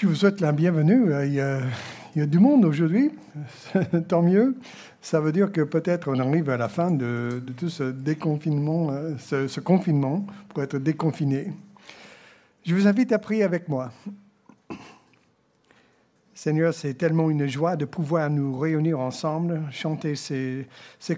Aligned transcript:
Je 0.00 0.06
vous 0.06 0.14
souhaite 0.14 0.40
la 0.40 0.52
bienvenue. 0.52 1.12
Il 1.26 1.34
y 1.34 1.42
a, 1.42 1.60
il 2.16 2.20
y 2.20 2.22
a 2.22 2.26
du 2.26 2.38
monde 2.38 2.64
aujourd'hui, 2.64 3.10
tant 4.08 4.22
mieux. 4.22 4.56
Ça 5.02 5.20
veut 5.20 5.30
dire 5.30 5.52
que 5.52 5.60
peut-être 5.60 6.10
on 6.10 6.18
arrive 6.18 6.48
à 6.48 6.56
la 6.56 6.70
fin 6.70 6.90
de, 6.90 7.42
tout 7.58 7.68
ce 7.68 7.82
déconfinement, 7.82 8.92
euh, 8.92 9.18
ce, 9.18 9.60
confinement, 9.60 10.24
pour 10.48 10.62
être 10.62 10.78
déconfiné. 10.78 11.52
Je 12.64 12.74
vous 12.74 12.86
invite 12.86 13.12
à 13.12 13.18
prier 13.18 13.42
avec 13.42 13.68
moi. 13.68 13.92
Seigneur, 16.32 16.72
c'est 16.72 16.94
tellement 16.94 17.28
une 17.28 17.46
joie 17.46 17.76
de 17.76 17.84
pouvoir 17.84 18.30
nous 18.30 18.58
réunir 18.58 19.00
ensemble, 19.00 19.60
chanter 19.70 20.16
ces, 20.16 20.66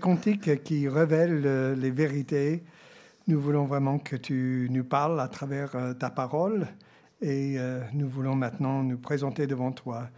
cantiques 0.00 0.64
qui 0.64 0.88
révèlent 0.88 1.42
euh, 1.46 1.76
les 1.76 1.92
vérités. 1.92 2.64
Nous 3.28 3.40
voulons 3.40 3.64
vraiment 3.64 4.00
que 4.00 4.16
tu 4.16 4.66
nous 4.72 4.82
parles 4.82 5.20
à 5.20 5.28
travers 5.28 5.76
euh, 5.76 5.94
ta 5.94 6.10
parole 6.10 6.66
et 7.22 7.54
euh, 7.56 7.80
nous 7.92 8.08
voulons 8.08 8.34
maintenant 8.34 8.82
nous 8.82 8.98
présenter 8.98 9.46
devant 9.46 9.70
toi. 9.70 10.08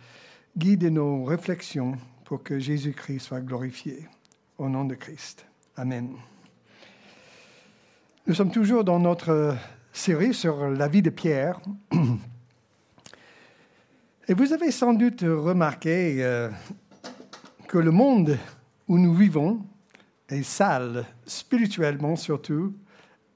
Guide 0.57 0.85
nos 0.85 1.25
réflexions 1.25 1.99
pour 2.25 2.43
que 2.43 2.59
Jésus-Christ 2.59 3.21
soit 3.21 3.43
glorifié. 3.43 4.09
Au 4.57 4.71
nom 4.71 4.87
de 4.87 4.95
Christ. 4.95 5.45
Amen. 5.77 6.15
Nous 8.27 8.33
sommes 8.35 8.51
toujours 8.51 8.85
dans 8.85 8.99
notre 8.99 9.55
série 9.93 10.33
sur 10.33 10.71
la 10.71 10.89
vie 10.89 11.03
de 11.03 11.11
Pierre. 11.11 11.61
Et 14.29 14.33
vous 14.33 14.55
avez 14.55 14.71
sans 14.71 14.95
doute 14.95 15.21
remarqué 15.21 16.25
euh, 16.25 16.49
que 17.69 17.77
le 17.77 17.91
monde 17.91 18.39
où 18.89 18.99
nous 18.99 19.15
vivons 19.15 19.61
est 20.31 20.43
sale, 20.43 21.05
spirituellement 21.27 22.17
surtout, 22.17 22.75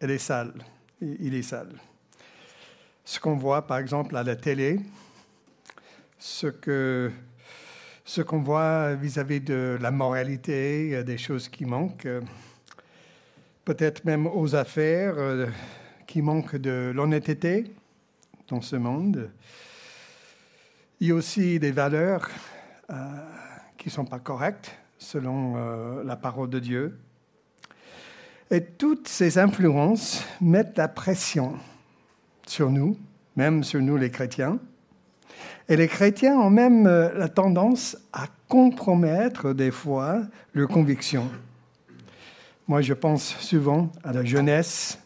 elle 0.00 0.12
est 0.12 0.18
sale. 0.18 0.54
Il 1.02 1.34
est 1.34 1.42
sale 1.42 1.74
ce 3.08 3.18
qu'on 3.18 3.36
voit 3.36 3.66
par 3.66 3.78
exemple 3.78 4.18
à 4.18 4.22
la 4.22 4.36
télé, 4.36 4.80
ce 6.18 6.46
que 6.46 7.10
ce 8.04 8.20
qu'on 8.20 8.42
voit 8.42 8.96
vis-à-vis 8.96 9.40
de 9.40 9.78
la 9.80 9.90
moralité, 9.90 11.02
des 11.04 11.16
choses 11.16 11.48
qui 11.48 11.64
manquent, 11.64 12.06
peut-être 13.64 14.04
même 14.04 14.26
aux 14.26 14.54
affaires, 14.54 15.14
euh, 15.16 15.46
qui 16.06 16.20
manquent 16.20 16.56
de 16.56 16.92
l'honnêteté 16.94 17.72
dans 18.48 18.60
ce 18.60 18.76
monde. 18.76 19.30
Il 21.00 21.08
y 21.08 21.10
a 21.10 21.14
aussi 21.14 21.58
des 21.58 21.72
valeurs 21.72 22.28
euh, 22.90 22.94
qui 23.78 23.88
ne 23.88 23.92
sont 23.92 24.04
pas 24.04 24.18
correctes 24.18 24.70
selon 24.98 25.54
euh, 25.56 26.04
la 26.04 26.16
parole 26.16 26.50
de 26.50 26.58
Dieu. 26.58 26.98
Et 28.50 28.62
toutes 28.62 29.08
ces 29.08 29.38
influences 29.38 30.22
mettent 30.42 30.76
la 30.76 30.88
pression 30.88 31.58
sur 32.48 32.70
nous, 32.70 32.96
même 33.36 33.64
sur 33.64 33.80
nous 33.80 33.96
les 33.96 34.10
chrétiens. 34.10 34.58
Et 35.68 35.76
les 35.76 35.88
chrétiens 35.88 36.38
ont 36.38 36.50
même 36.50 36.86
euh, 36.86 37.12
la 37.14 37.28
tendance 37.28 37.96
à 38.12 38.26
compromettre 38.48 39.52
des 39.52 39.70
fois 39.70 40.22
leurs 40.54 40.68
convictions. 40.68 41.28
Moi, 42.66 42.80
je 42.80 42.94
pense 42.94 43.36
souvent 43.38 43.92
à 44.02 44.12
la 44.12 44.24
jeunesse, 44.24 44.98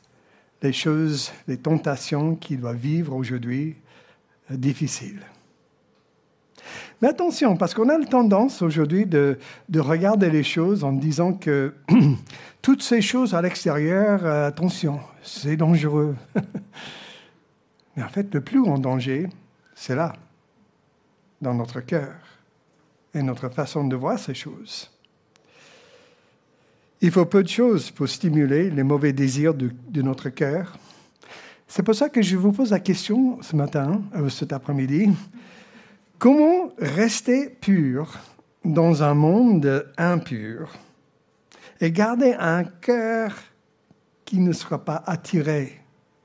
les 0.63 0.73
choses, 0.73 1.33
les 1.49 1.57
tentations 1.57 2.37
qu'ils 2.37 2.61
doivent 2.61 2.77
vivre 2.77 3.15
aujourd'hui 3.15 3.77
euh, 4.51 4.57
difficiles. 4.57 5.23
Mais 7.01 7.09
attention, 7.09 7.57
parce 7.57 7.75
qu'on 7.75 7.89
a 7.89 7.99
la 7.99 8.07
tendance 8.07 8.63
aujourd'hui 8.63 9.07
de, 9.07 9.39
de, 9.69 9.81
regarder 9.81 10.31
les 10.31 10.45
choses 10.45 10.85
en 10.85 10.93
disant 10.93 11.33
que 11.33 11.75
toutes 12.63 12.85
ces 12.85 13.03
choses 13.03 13.35
à 13.35 13.43
l'extérieur, 13.43 14.25
euh, 14.25 14.47
attention, 14.47 15.01
c'est 15.25 15.57
dangereux. 15.57 16.15
Mais 17.97 18.03
en 18.03 18.09
fait, 18.09 18.33
le 18.35 18.41
plus 18.41 18.63
grand 18.63 18.79
danger, 18.79 19.29
c'est 19.75 19.95
là, 19.95 20.13
dans 21.41 21.55
notre 21.55 21.81
cœur 21.81 22.15
et 23.15 23.23
notre 23.23 23.49
façon 23.49 23.87
de 23.87 23.97
voir 23.97 24.19
ces 24.19 24.35
choses. 24.35 24.91
Il 27.01 27.11
faut 27.11 27.27
peu 27.27 27.43
de 27.43 27.49
choses 27.49 27.91
pour 27.91 28.09
stimuler 28.09 28.71
les 28.71 28.85
mauvais 28.85 29.13
désirs 29.13 29.55
de, 29.55 30.03
notre 30.03 30.29
cœur. 30.29 30.79
C'est 31.67 31.83
pour 31.83 31.95
ça 31.95 32.09
que 32.09 32.23
je 32.23 32.37
vous 32.37 32.53
pose 32.53 32.71
la 32.71 32.81
question 32.81 33.43
ce 33.43 33.57
matin, 33.57 34.03
euh, 34.15 34.29
cet 34.29 34.53
après-midi. 34.53 35.11
Comment 36.19 36.71
rester 36.79 37.49
pur 37.49 38.17
dans 38.65 39.03
un 39.03 39.15
monde 39.15 39.91
impur 39.97 40.73
et 41.81 41.91
garder 41.91 42.35
un 42.39 42.63
cœur 42.63 43.35
qui 44.25 44.39
ne 44.39 44.53
sera 44.53 44.85
pas 44.85 45.03
attiré 45.05 45.81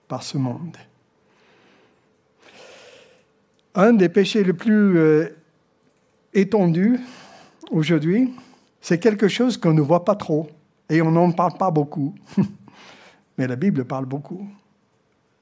par 0.08 0.22
ce 0.22 0.38
monde? 0.38 0.78
Un 3.78 3.94
des 3.94 4.10
péchés 4.10 4.44
les 4.44 4.54
plus 4.54 4.98
euh, 4.98 5.30
étendus 6.34 7.00
aujourd'hui, 7.70 8.34
c'est 8.82 9.00
quelque 9.00 9.28
chose 9.28 9.56
qu'on 9.56 9.74
ne 9.74 9.82
voit 9.82 10.04
pas 10.04 10.16
trop 10.16 10.50
et 10.90 11.02
on 11.02 11.12
n'en 11.12 11.32
parle 11.32 11.58
pas 11.58 11.70
beaucoup. 11.70 12.16
Mais 13.38 13.48
la 13.48 13.56
Bible 13.56 13.86
parle 13.86 14.06
beaucoup. 14.06 14.48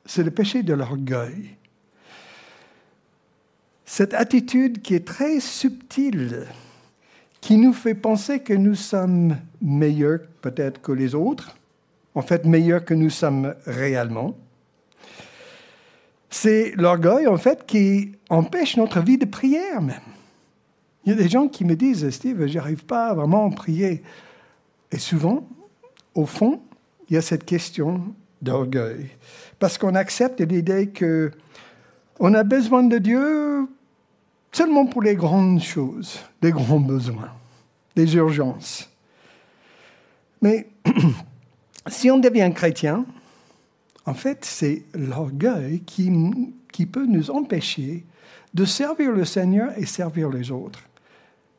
C'est 0.05 0.23
le 0.23 0.31
péché 0.31 0.63
de 0.63 0.73
l'orgueil. 0.73 1.55
Cette 3.85 4.13
attitude 4.13 4.81
qui 4.81 4.95
est 4.95 5.07
très 5.07 5.39
subtile, 5.39 6.45
qui 7.39 7.55
nous 7.55 7.73
fait 7.73 7.95
penser 7.95 8.41
que 8.41 8.53
nous 8.53 8.75
sommes 8.75 9.37
meilleurs 9.61 10.19
peut-être 10.41 10.81
que 10.81 10.91
les 10.91 11.15
autres, 11.15 11.55
en 12.15 12.21
fait 12.21 12.45
meilleurs 12.45 12.83
que 12.83 12.93
nous 12.93 13.09
sommes 13.09 13.55
réellement, 13.65 14.35
c'est 16.35 16.73
l'orgueil, 16.75 17.27
en 17.27 17.37
fait, 17.37 17.65
qui 17.65 18.11
empêche 18.29 18.75
notre 18.75 18.99
vie 18.99 19.17
de 19.17 19.23
prière 19.23 19.81
même. 19.81 20.01
Il 21.05 21.11
y 21.11 21.13
a 21.13 21.15
des 21.15 21.29
gens 21.29 21.47
qui 21.47 21.63
me 21.63 21.77
disent, 21.77 22.09
Steve, 22.09 22.45
j'arrive 22.47 22.83
pas 22.83 23.13
vraiment 23.13 23.49
à 23.49 23.55
prier. 23.55 24.03
Et 24.91 24.99
souvent, 24.99 25.47
au 26.13 26.25
fond, 26.25 26.59
il 27.07 27.13
y 27.13 27.17
a 27.17 27.21
cette 27.21 27.45
question 27.45 28.01
d'orgueil. 28.41 29.11
Parce 29.59 29.77
qu'on 29.77 29.95
accepte 29.95 30.41
l'idée 30.41 30.89
que 30.89 31.31
on 32.19 32.33
a 32.33 32.43
besoin 32.43 32.83
de 32.83 32.97
Dieu 32.97 33.65
seulement 34.51 34.87
pour 34.87 35.03
les 35.03 35.15
grandes 35.15 35.61
choses, 35.61 36.19
les 36.41 36.51
grands 36.51 36.81
besoins, 36.81 37.31
les 37.95 38.13
urgences. 38.13 38.89
Mais 40.41 40.67
si 41.87 42.11
on 42.11 42.17
devient 42.17 42.51
chrétien, 42.53 43.05
en 44.05 44.13
fait, 44.13 44.45
c'est 44.45 44.83
l'orgueil 44.93 45.81
qui, 45.85 46.85
peut 46.85 47.05
nous 47.05 47.31
empêcher 47.31 48.05
de 48.53 48.65
servir 48.65 49.11
le 49.11 49.25
Seigneur 49.25 49.71
et 49.77 49.85
servir 49.85 50.29
les 50.29 50.51
autres. 50.51 50.79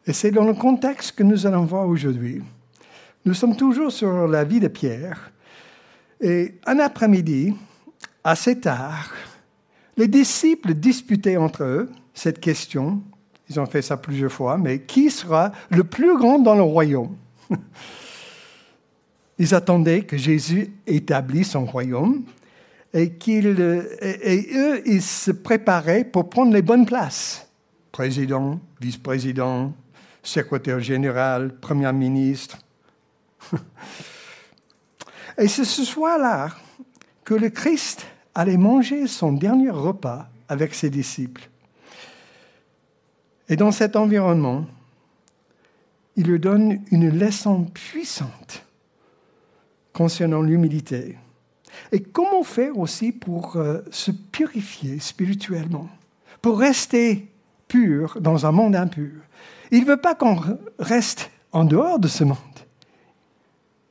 Et 0.07 0.13
c'est 0.13 0.31
dans 0.31 0.45
le 0.45 0.55
contexte 0.55 1.17
que 1.17 1.25
nous 1.25 1.47
allons 1.47 1.65
voir 1.65 1.89
aujourd'hui. 1.89 2.43
Nous 3.25 3.35
sommes 3.35 3.57
toujours 3.57 3.91
sur 3.91 4.29
la 4.29 4.45
vie 4.45 4.61
de 4.61 4.69
Pierre. 4.69 5.33
Et 6.21 6.55
un 6.67 6.79
après-midi, 6.79 7.55
assez 8.23 8.61
tard, 8.61 9.13
les 9.97 10.07
disciples 10.07 10.75
disputaient 10.75 11.37
entre 11.37 11.65
eux 11.65 11.91
cette 12.15 12.39
question. 12.39 13.03
Ils 13.51 13.59
ont 13.59 13.67
fait 13.67 13.83
ça 13.83 13.97
plusieurs 13.97 14.33
fois, 14.33 14.57
mais 14.57 14.81
qui 14.81 15.11
sera 15.11 15.51
le 15.71 15.83
plus 15.83 16.17
grand 16.17 16.39
dans 16.39 16.55
le 16.55 16.63
royaume? 16.63 17.17
Ils 19.39 19.55
attendaient 19.55 20.03
que 20.03 20.17
Jésus 20.17 20.73
établisse 20.87 21.51
son 21.51 21.67
royaume 21.67 22.25
et, 22.95 23.11
qu'ils, 23.11 23.61
et 24.01 24.49
eux, 24.55 24.83
ils 24.87 25.03
se 25.03 25.31
préparaient 25.31 26.05
pour 26.05 26.31
prendre 26.31 26.53
les 26.53 26.63
bonnes 26.63 26.87
places. 26.87 27.47
Président, 27.93 28.59
vice-président, 28.81 29.75
secrétaire 30.23 30.81
général, 30.81 31.55
premier 31.55 31.93
ministre. 31.93 32.59
Et 35.39 35.49
c'est 35.49 35.65
ce 35.65 35.85
soir-là 35.85 36.51
que 37.25 37.35
le 37.35 37.51
Christ 37.51 38.07
allait 38.35 38.57
manger 38.57 39.07
son 39.07 39.33
dernier 39.33 39.71
repas 39.71 40.29
avec 40.49 40.75
ses 40.75 40.89
disciples. 40.89 41.49
Et 43.49 43.57
dans 43.57 43.73
cet 43.73 43.97
environnement, 43.97 44.65
il 46.17 46.29
leur 46.29 46.41
donne 46.41 46.83
une 46.91 47.11
leçon 47.19 47.65
puissante 47.65 48.66
concernant 49.97 50.43
l'humilité 50.43 51.17
et 51.91 52.03
comment 52.03 52.43
faire 52.43 52.79
aussi 52.79 53.13
pour 53.13 53.57
euh, 53.57 53.81
se 53.91 54.11
purifier 54.11 54.99
spirituellement, 54.99 55.89
pour 56.43 56.59
rester 56.59 57.33
pur 57.67 58.19
dans 58.21 58.45
un 58.45 58.53
monde 58.53 58.77
impur? 58.77 59.13
Il 59.71 59.81
ne 59.81 59.87
veut 59.87 59.97
pas 59.97 60.15
qu'on 60.15 60.39
reste 60.79 61.31
en 61.51 61.65
dehors 61.65 61.99
de 61.99 62.09
ce 62.09 62.25
monde, 62.25 62.37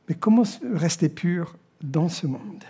mais 0.07 0.15
comment 0.15 0.43
rester 0.73 1.09
pur 1.09 1.55
dans 1.81 2.09
ce 2.09 2.27
monde? 2.27 2.63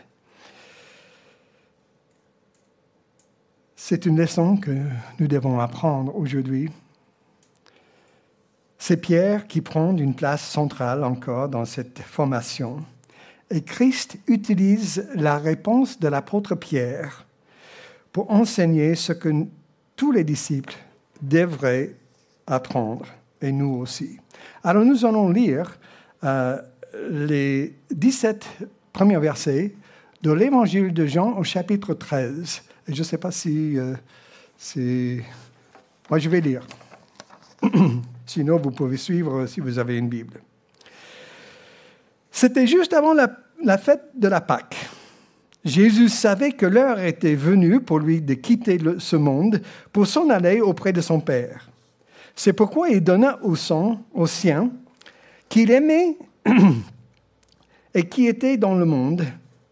C'est 3.75 4.05
une 4.05 4.17
leçon 4.17 4.55
que 4.55 4.71
nous 5.19 5.27
devons 5.27 5.59
apprendre 5.59 6.15
aujourd'hui. 6.15 6.71
C'est 8.77 8.97
Pierre 8.97 9.45
qui 9.47 9.61
prend 9.61 9.95
une 9.95 10.15
place 10.15 10.47
centrale 10.47 11.03
encore 11.03 11.49
dans 11.49 11.65
cette 11.65 11.99
formation. 11.99 12.83
Et 13.51 13.62
Christ 13.62 14.18
utilise 14.27 15.07
la 15.15 15.38
réponse 15.38 16.00
de 16.00 16.07
l'apôtre 16.07 16.56
Pierre 16.56 17.25
pour 18.12 18.31
enseigner 18.31 18.95
ce 18.95 19.13
que 19.13 19.30
tous 19.95 20.12
les 20.12 20.24
disciples 20.24 20.75
devraient 21.21 21.94
apprendre, 22.47 23.06
et 23.42 23.51
nous 23.51 23.75
aussi. 23.75 24.19
Alors 24.63 24.83
nous 24.83 25.06
allons 25.06 25.30
lire 25.30 25.77
euh, 26.24 26.59
les 27.09 27.75
17 27.92 28.45
premiers 28.94 29.19
versets 29.19 29.74
de 30.21 30.31
l'évangile 30.31 30.94
de 30.94 31.06
Jean 31.06 31.38
au 31.38 31.44
chapitre 31.44 31.94
13. 31.94 32.63
Et 32.88 32.94
je 32.94 33.00
ne 33.00 33.03
sais 33.03 33.18
pas 33.18 33.31
si 33.31 33.77
euh, 33.77 33.94
c'est... 34.57 35.24
Moi, 36.09 36.19
je 36.19 36.30
vais 36.30 36.42
lire. 36.42 36.65
Sinon, 38.25 38.57
vous 38.57 38.71
pouvez 38.71 38.97
suivre 38.97 39.45
si 39.45 39.59
vous 39.59 39.77
avez 39.77 39.97
une 39.97 40.09
Bible. 40.09 40.42
C'était 42.35 42.67
juste 42.67 42.91
avant 42.91 43.13
la, 43.13 43.77
fête 43.77 44.09
de 44.13 44.27
la 44.27 44.41
Pâque. 44.41 44.75
Jésus 45.63 46.09
savait 46.09 46.51
que 46.51 46.65
l'heure 46.65 46.99
était 46.99 47.33
venue 47.33 47.79
pour 47.79 47.99
lui 47.99 48.21
de 48.21 48.33
quitter 48.33 48.77
ce 48.97 49.15
monde 49.15 49.61
pour 49.93 50.05
s'en 50.05 50.29
aller 50.29 50.59
auprès 50.59 50.91
de 50.91 50.99
son 50.99 51.21
Père. 51.21 51.69
C'est 52.35 52.51
pourquoi 52.51 52.89
il 52.89 53.01
donna 53.01 53.39
au 53.41 53.55
sang, 53.55 54.01
aux 54.13 54.27
siens, 54.27 54.69
qu'il 55.47 55.71
aimait 55.71 56.17
et 57.93 58.03
qui 58.03 58.27
était 58.27 58.57
dans 58.57 58.75
le 58.75 58.83
monde, 58.83 59.23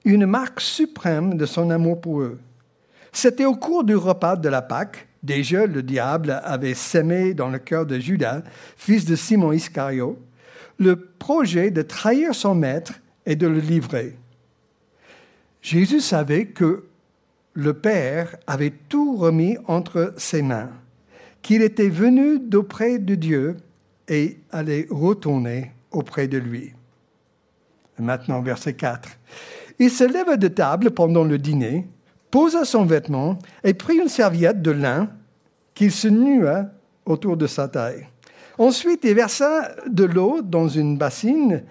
une 0.05 0.25
marque 0.25 0.61
suprême 0.61 1.35
de 1.35 1.45
son 1.45 1.69
amour 1.69 1.99
pour 1.99 2.21
eux. 2.21 2.39
C'était 3.11 3.43
au 3.43 3.55
cours 3.55 3.83
du 3.83 3.97
repas 3.97 4.37
de 4.37 4.47
la 4.47 4.61
Pâque, 4.61 5.09
déjà 5.21 5.65
le 5.65 5.83
diable 5.83 6.41
avait 6.45 6.75
sémé 6.75 7.33
dans 7.33 7.49
le 7.49 7.59
cœur 7.59 7.85
de 7.85 7.99
Judas, 7.99 8.41
fils 8.77 9.03
de 9.03 9.17
Simon 9.17 9.51
Iscario, 9.51 10.17
le 10.77 10.95
projet 10.95 11.71
de 11.71 11.81
trahir 11.81 12.35
son 12.35 12.55
maître 12.55 12.93
et 13.25 13.35
de 13.35 13.47
le 13.47 13.59
livrer. 13.59 14.17
Jésus 15.61 16.01
savait 16.01 16.47
que 16.47 16.85
le 17.53 17.73
Père 17.73 18.35
avait 18.47 18.73
tout 18.89 19.15
remis 19.15 19.57
entre 19.67 20.13
ses 20.17 20.41
mains, 20.41 20.71
qu'il 21.41 21.61
était 21.61 21.89
venu 21.89 22.39
d'auprès 22.39 22.99
de 22.99 23.15
Dieu 23.15 23.57
et 24.07 24.39
allait 24.51 24.87
retourner 24.89 25.71
auprès 25.91 26.27
de 26.27 26.37
lui. 26.37 26.73
Maintenant, 27.99 28.41
verset 28.41 28.73
4. 28.73 29.09
Il 29.79 29.89
se 29.89 30.03
leva 30.03 30.35
de 30.35 30.47
table 30.47 30.91
pendant 30.91 31.23
le 31.23 31.37
dîner, 31.37 31.87
posa 32.31 32.65
son 32.65 32.85
vêtement 32.85 33.37
et 33.63 33.73
prit 33.73 33.97
une 33.97 34.09
serviette 34.09 34.61
de 34.61 34.71
lin 34.71 35.09
qu'il 35.73 35.91
se 35.91 36.07
nua 36.07 36.65
autour 37.05 37.37
de 37.37 37.47
sa 37.47 37.67
taille. 37.67 38.07
Ensuite, 38.57 39.01
il 39.03 39.15
versa 39.15 39.71
de 39.87 40.03
l'eau 40.03 40.41
dans 40.41 40.67
une 40.67 40.97
bassine 40.97 41.63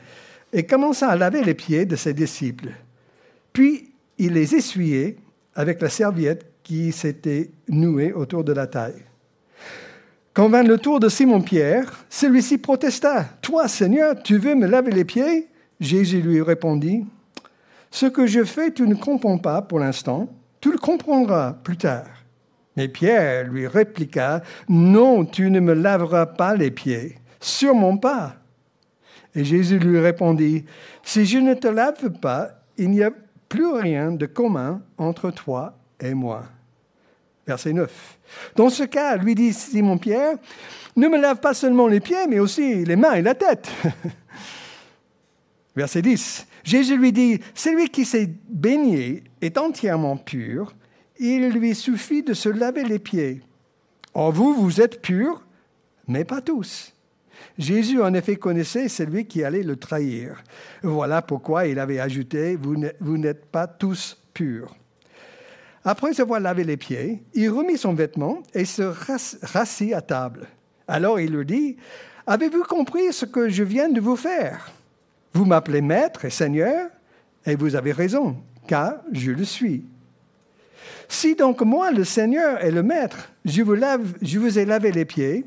et 0.52 0.64
commença 0.64 1.08
à 1.08 1.16
laver 1.16 1.42
les 1.42 1.54
pieds 1.54 1.86
de 1.86 1.96
ses 1.96 2.14
disciples. 2.14 2.70
Puis, 3.52 3.92
il 4.18 4.34
les 4.34 4.54
essuyait 4.54 5.16
avec 5.54 5.80
la 5.80 5.88
serviette 5.88 6.46
qui 6.62 6.92
s'était 6.92 7.50
nouée 7.68 8.12
autour 8.12 8.44
de 8.44 8.52
la 8.52 8.66
taille. 8.66 9.04
Quand 10.34 10.48
vint 10.48 10.62
le 10.62 10.78
tour 10.78 10.98
de 10.98 11.08
Simon-Pierre, 11.08 12.04
celui-ci 12.08 12.58
protesta. 12.58 13.24
Toi, 13.42 13.68
Seigneur, 13.68 14.22
tu 14.22 14.38
veux 14.38 14.54
me 14.54 14.66
laver 14.66 14.90
les 14.90 15.04
pieds? 15.04 15.48
Jésus 15.78 16.22
lui 16.22 16.40
répondit, 16.40 17.04
Ce 17.90 18.06
que 18.06 18.26
je 18.26 18.44
fais, 18.44 18.72
tu 18.72 18.86
ne 18.86 18.94
comprends 18.94 19.38
pas 19.38 19.60
pour 19.60 19.78
l'instant, 19.78 20.28
tu 20.60 20.72
le 20.72 20.78
comprendras 20.78 21.52
plus 21.64 21.76
tard. 21.76 22.06
Mais 22.76 22.88
Pierre 22.88 23.48
lui 23.48 23.66
répliqua, 23.66 24.42
Non, 24.68 25.24
tu 25.24 25.50
ne 25.50 25.60
me 25.60 25.74
laveras 25.74 26.26
pas 26.26 26.54
les 26.54 26.70
pieds, 26.70 27.18
sûrement 27.40 27.96
pas. 27.96 28.36
Et 29.34 29.44
Jésus 29.44 29.78
lui 29.78 29.98
répondit, 29.98 30.64
Si 31.02 31.26
je 31.26 31.38
ne 31.38 31.54
te 31.54 31.68
lave 31.68 32.10
pas, 32.20 32.50
il 32.78 32.90
n'y 32.90 33.02
a 33.02 33.10
plus 33.48 33.70
rien 33.70 34.12
de 34.12 34.26
commun 34.26 34.82
entre 34.96 35.30
toi 35.30 35.74
et 36.00 36.14
moi. 36.14 36.44
Verset 37.46 37.72
9. 37.72 38.18
Dans 38.56 38.70
ce 38.70 38.84
cas, 38.84 39.16
lui 39.16 39.34
dit 39.34 39.52
Simon-Pierre, 39.52 40.36
ne 40.96 41.08
me 41.08 41.18
lave 41.18 41.40
pas 41.40 41.54
seulement 41.54 41.86
les 41.86 42.00
pieds, 42.00 42.26
mais 42.28 42.38
aussi 42.38 42.84
les 42.84 42.96
mains 42.96 43.14
et 43.14 43.22
la 43.22 43.34
tête. 43.34 43.70
Verset 45.76 46.02
10. 46.02 46.46
Jésus 46.64 46.96
lui 46.96 47.12
dit, 47.12 47.40
celui 47.54 47.88
qui 47.88 48.04
s'est 48.04 48.30
baigné 48.48 49.24
est 49.40 49.58
entièrement 49.58 50.16
pur, 50.16 50.74
il 51.22 51.50
lui 51.50 51.74
suffit 51.74 52.22
de 52.22 52.34
se 52.34 52.48
laver 52.48 52.84
les 52.84 52.98
pieds. 52.98 53.40
En 54.14 54.30
vous, 54.30 54.54
vous 54.54 54.80
êtes 54.80 55.00
purs, 55.00 55.42
mais 56.08 56.24
pas 56.24 56.40
tous. 56.40 56.92
Jésus 57.58 58.02
en 58.02 58.14
effet 58.14 58.36
connaissait 58.36 58.88
celui 58.88 59.26
qui 59.26 59.44
allait 59.44 59.62
le 59.62 59.76
trahir. 59.76 60.42
Voilà 60.82 61.22
pourquoi 61.22 61.66
il 61.66 61.78
avait 61.78 62.00
ajouté, 62.00 62.56
vous 62.56 63.18
n'êtes 63.18 63.46
pas 63.46 63.66
tous 63.66 64.18
purs. 64.34 64.74
Après 65.84 66.20
avoir 66.20 66.40
lavé 66.40 66.64
les 66.64 66.76
pieds, 66.76 67.22
il 67.34 67.50
remit 67.50 67.76
son 67.76 67.94
vêtement 67.94 68.42
et 68.54 68.64
se 68.64 68.82
rassit 69.44 69.92
à 69.92 70.00
table. 70.00 70.46
Alors 70.86 71.18
il 71.18 71.32
lui 71.32 71.44
dit, 71.44 71.76
Avez-vous 72.26 72.62
compris 72.62 73.12
ce 73.12 73.24
que 73.24 73.48
je 73.48 73.64
viens 73.64 73.88
de 73.88 74.00
vous 74.00 74.14
faire? 74.14 74.70
Vous 75.32 75.44
m'appelez 75.44 75.80
maître 75.80 76.24
et 76.24 76.30
seigneur, 76.30 76.88
et 77.44 77.56
vous 77.56 77.74
avez 77.74 77.90
raison, 77.90 78.36
car 78.68 78.94
je 79.10 79.32
le 79.32 79.44
suis. 79.44 79.84
Si 81.08 81.34
donc 81.34 81.60
moi, 81.62 81.90
le 81.90 82.04
Seigneur 82.04 82.64
et 82.64 82.70
le 82.70 82.82
Maître, 82.82 83.30
je 83.44 83.62
vous, 83.62 83.76
je 84.22 84.38
vous 84.38 84.58
ai 84.58 84.64
lavé 84.64 84.92
les 84.92 85.04
pieds, 85.04 85.44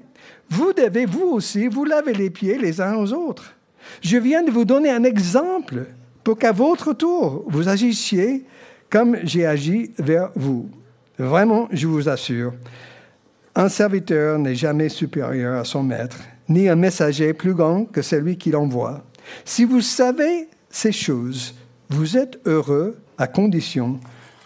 vous 0.49 0.73
devez 0.73 1.05
vous 1.05 1.27
aussi 1.31 1.67
vous 1.67 1.85
laver 1.85 2.13
les 2.13 2.29
pieds 2.29 2.57
les 2.57 2.81
uns 2.81 2.95
aux 2.95 3.13
autres. 3.13 3.55
Je 4.01 4.17
viens 4.17 4.43
de 4.43 4.51
vous 4.51 4.65
donner 4.65 4.89
un 4.89 5.03
exemple 5.03 5.85
pour 6.23 6.37
qu'à 6.37 6.51
votre 6.51 6.93
tour, 6.93 7.43
vous 7.47 7.69
agissiez 7.69 8.45
comme 8.89 9.17
j'ai 9.23 9.45
agi 9.45 9.91
vers 9.97 10.31
vous. 10.35 10.69
Vraiment, 11.17 11.67
je 11.71 11.87
vous 11.87 12.09
assure, 12.09 12.53
un 13.55 13.69
serviteur 13.69 14.37
n'est 14.37 14.55
jamais 14.55 14.89
supérieur 14.89 15.59
à 15.59 15.63
son 15.63 15.83
maître, 15.83 16.19
ni 16.49 16.67
un 16.67 16.75
messager 16.75 17.33
plus 17.33 17.53
grand 17.53 17.85
que 17.85 18.01
celui 18.01 18.37
qui 18.37 18.51
l'envoie. 18.51 19.03
Si 19.45 19.63
vous 19.63 19.81
savez 19.81 20.49
ces 20.69 20.91
choses, 20.91 21.55
vous 21.89 22.17
êtes 22.17 22.39
heureux 22.45 22.97
à 23.17 23.27
condition 23.27 23.99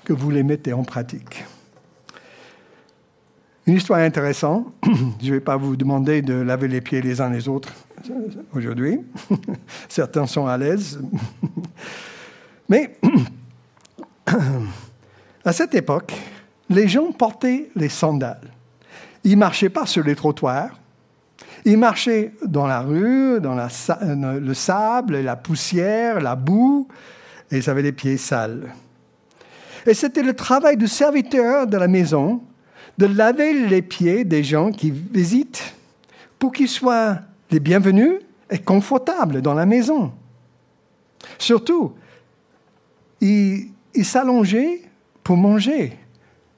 que 0.10 0.14
vous 0.14 0.32
les 0.32 0.42
mettez 0.42 0.74
en 0.74 0.82
pratique. 0.82 1.46
Une 3.68 3.76
histoire 3.76 4.00
intéressante. 4.00 4.66
Je 5.22 5.28
ne 5.28 5.34
vais 5.34 5.40
pas 5.40 5.56
vous 5.56 5.76
demander 5.76 6.24
de 6.24 6.34
laver 6.34 6.68
les 6.68 6.82
pieds 6.82 7.00
les 7.00 7.22
uns 7.22 7.30
les 7.30 7.48
autres 7.48 7.72
aujourd'hui. 8.56 9.02
Certains 9.88 10.26
sont 10.26 10.48
à 10.48 10.58
l'aise. 10.58 11.00
Mais 12.70 12.98
à 15.46 15.54
cette 15.54 15.76
époque, 15.76 16.12
les 16.72 16.88
gens 16.88 17.12
portaient 17.12 17.70
les 17.76 17.90
sandales. 17.90 18.52
Ils 19.24 19.34
ne 19.34 19.42
marchaient 19.42 19.70
pas 19.70 19.86
sur 19.86 20.04
les 20.04 20.16
trottoirs. 20.16 20.72
Ils 21.66 21.78
marchaient 21.78 22.34
dans 22.44 22.66
la 22.66 22.82
rue, 22.82 23.40
dans 23.42 23.56
le 23.56 24.54
sable, 24.56 25.18
la 25.20 25.36
poussière, 25.36 26.20
la 26.20 26.36
boue, 26.36 26.88
et 27.52 27.58
ils 27.58 27.70
avaient 27.70 27.84
les 27.84 27.92
pieds 27.92 28.18
sales. 28.18 28.74
Et 29.86 29.94
c'était 29.94 30.24
le 30.24 30.34
travail 30.34 30.78
du 30.78 30.88
serviteur 30.88 31.68
de 31.68 31.78
la 31.78 31.88
maison 31.88 32.42
de 32.98 33.06
laver 33.06 33.54
les 33.68 33.82
pieds 33.82 34.26
des 34.26 34.44
gens 34.44 34.72
qui 34.72 34.92
visitent 34.92 35.74
pour 36.38 36.52
qu'ils 36.52 36.68
soient 36.68 37.20
les 37.50 37.60
bienvenus 37.60 38.20
et 38.50 38.60
confortables 38.60 39.42
dans 39.42 39.54
la 39.54 39.66
maison. 39.66 40.12
Surtout, 41.38 41.94
ils 43.22 43.70
il 43.96 44.06
s'allongeaient 44.06 44.82
pour 45.24 45.38
manger. 45.38 45.98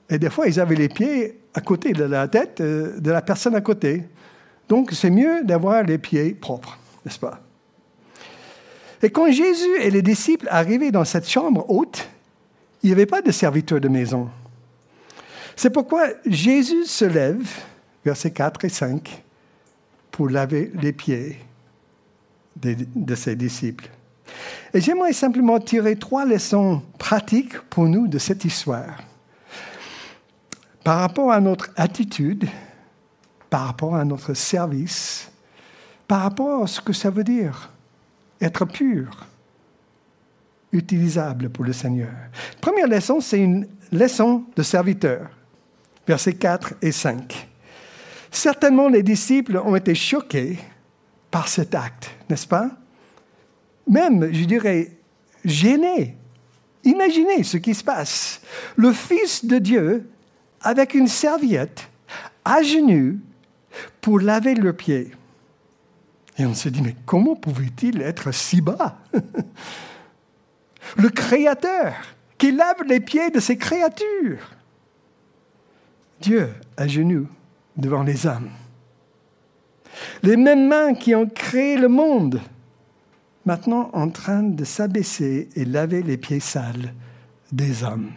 Et 0.10 0.20
des 0.20 0.30
fois, 0.30 0.48
ils 0.48 0.60
avaient 0.60 0.75
les 0.75 0.90
pieds 0.90 1.40
à 1.54 1.62
côté 1.62 1.94
de 1.94 2.04
la 2.04 2.28
tête 2.28 2.60
euh, 2.62 3.00
de 3.00 3.12
la 3.12 3.22
personne 3.22 3.56
à 3.56 3.62
côté. 3.62 4.04
Donc, 4.68 4.92
c'est 4.92 5.10
mieux 5.10 5.44
d'avoir 5.44 5.84
les 5.84 5.98
pieds 5.98 6.34
propres, 6.34 6.78
n'est-ce 7.06 7.20
pas? 7.20 7.40
Et 9.04 9.10
quand 9.10 9.32
Jésus 9.32 9.82
et 9.82 9.90
les 9.90 10.01
disciples 10.01 10.48
arrivaient 10.50 10.92
dans 10.92 11.06
cette 11.06 11.28
chambre 11.28 11.66
haute, 11.70 12.10
il 12.83 12.88
n'y 12.88 12.93
avait 12.93 13.05
pas 13.05 13.21
de 13.21 13.31
serviteur 13.31 13.79
de 13.79 13.88
maison. 13.88 14.29
C'est 15.55 15.69
pourquoi 15.69 16.07
Jésus 16.25 16.85
se 16.85 17.05
lève, 17.05 17.47
versets 18.03 18.31
4 18.31 18.65
et 18.65 18.69
5, 18.69 19.23
pour 20.11 20.29
laver 20.29 20.71
les 20.81 20.93
pieds 20.93 21.39
de 22.55 23.15
ses 23.15 23.35
disciples. 23.35 23.89
Et 24.73 24.81
j'aimerais 24.81 25.13
simplement 25.13 25.59
tirer 25.59 25.95
trois 25.95 26.25
leçons 26.25 26.81
pratiques 26.97 27.59
pour 27.69 27.85
nous 27.85 28.07
de 28.07 28.17
cette 28.17 28.45
histoire. 28.45 28.97
Par 30.83 31.00
rapport 31.00 31.31
à 31.31 31.39
notre 31.39 31.69
attitude, 31.75 32.47
par 33.50 33.67
rapport 33.67 33.95
à 33.95 34.05
notre 34.05 34.33
service, 34.33 35.29
par 36.07 36.21
rapport 36.21 36.63
à 36.63 36.67
ce 36.67 36.81
que 36.81 36.93
ça 36.93 37.09
veut 37.09 37.23
dire 37.23 37.69
être 38.39 38.65
pur, 38.65 39.27
utilisable 40.72 41.50
pour 41.50 41.66
le 41.66 41.74
Seigneur. 41.74 42.12
Première 42.60 42.88
leçon, 42.88 43.20
c'est 43.20 43.40
une 43.40 43.68
leçon 43.92 44.44
de 44.56 44.63
serviteur, 44.63 45.30
versets 46.08 46.34
4 46.34 46.75
et 46.82 46.92
5. 46.92 47.50
Certainement, 48.32 48.88
les 48.88 49.04
disciples 49.04 49.58
ont 49.58 49.75
été 49.75 49.94
choqués 49.94 50.58
par 51.30 51.48
cet 51.48 51.75
acte, 51.75 52.12
n'est-ce 52.30 52.48
pas? 52.48 52.70
Même, 53.88 54.32
je 54.32 54.46
dirais, 54.46 54.92
gêné. 55.44 56.18
Imaginez 56.84 57.44
ce 57.44 57.58
qui 57.58 57.74
se 57.74 57.84
passe. 57.84 58.42
Le 58.75 58.92
Fils 58.94 59.46
de 59.46 59.58
Dieu, 59.58 60.10
avec 60.62 60.94
une 60.94 61.08
serviette, 61.08 61.90
à 62.46 62.62
genoux 62.62 63.20
pour 64.00 64.20
laver 64.20 64.56
leurs 64.56 64.75
pieds. 64.75 65.12
Et 66.38 66.46
on 66.46 66.54
se 66.54 66.70
dit, 66.70 66.82
mais 66.82 66.96
comment 67.06 67.36
pouvait-il 67.36 68.01
être 68.01 68.32
si 68.32 68.62
bas? 68.62 69.00
Le 70.98 71.10
Créateur 71.10 71.93
qui 72.38 72.51
lave 72.51 72.83
les 72.88 73.00
pieds 73.00 73.29
de 73.29 73.39
ses 73.39 73.57
créatures. 73.57 74.55
Dieu 76.19 76.50
à 76.75 76.88
genoux 76.88 77.27
devant 77.77 78.03
les 78.03 78.25
hommes. 78.25 78.50
Les 80.24 80.38
mêmes 80.38 80.67
mains 80.67 80.93
qui 80.95 81.13
ont 81.13 81.27
créé 81.27 81.77
le 81.77 81.88
monde, 81.88 82.41
maintenant 83.45 83.91
en 83.93 84.10
train 84.10 84.41
de 84.41 84.63
s'abaisser 84.63 85.50
et 85.55 85.65
laver 85.65 86.01
les 86.01 86.17
pieds 86.17 86.39
sales 86.39 86.93
des 87.51 87.83
hommes. 87.83 88.13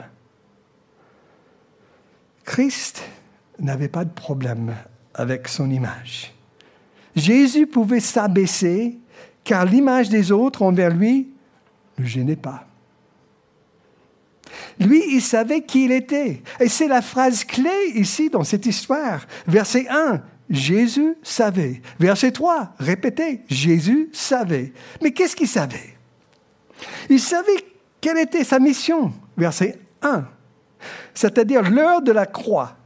Christ 2.44 3.02
n'avait 3.58 3.88
pas 3.88 4.06
de 4.06 4.12
problème 4.12 4.74
avec 5.12 5.48
son 5.48 5.70
image. 5.70 6.32
Jésus 7.14 7.66
pouvait 7.66 8.00
s'abaisser 8.00 8.98
car 9.44 9.66
l'image 9.66 10.08
des 10.08 10.32
autres 10.32 10.62
envers 10.62 10.94
lui 10.94 11.33
ne 11.98 12.04
gênait 12.04 12.36
pas. 12.36 12.66
Lui, 14.78 15.02
il 15.10 15.22
savait 15.22 15.62
qui 15.62 15.84
il 15.84 15.92
était. 15.92 16.42
Et 16.60 16.68
c'est 16.68 16.88
la 16.88 17.02
phrase 17.02 17.44
clé 17.44 17.92
ici 17.94 18.30
dans 18.30 18.44
cette 18.44 18.66
histoire. 18.66 19.26
Verset 19.46 19.86
1, 19.88 20.22
Jésus 20.50 21.14
savait. 21.22 21.80
Verset 21.98 22.32
3, 22.32 22.74
répétez, 22.78 23.42
Jésus 23.48 24.10
savait. 24.12 24.72
Mais 25.02 25.12
qu'est-ce 25.12 25.36
qu'il 25.36 25.48
savait? 25.48 25.96
Il 27.08 27.20
savait 27.20 27.64
quelle 28.00 28.18
était 28.18 28.44
sa 28.44 28.58
mission. 28.58 29.12
Verset 29.36 29.78
1, 30.02 30.26
c'est-à-dire 31.14 31.68
l'heure 31.70 32.02
de 32.02 32.12
la 32.12 32.26
croix. 32.26 32.76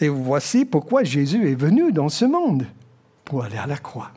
Et 0.00 0.08
voici 0.08 0.64
pourquoi 0.64 1.04
Jésus 1.04 1.50
est 1.50 1.54
venu 1.54 1.92
dans 1.92 2.08
ce 2.08 2.24
monde, 2.24 2.66
pour 3.24 3.44
aller 3.44 3.58
à 3.58 3.66
la 3.66 3.76
croix. 3.76 4.12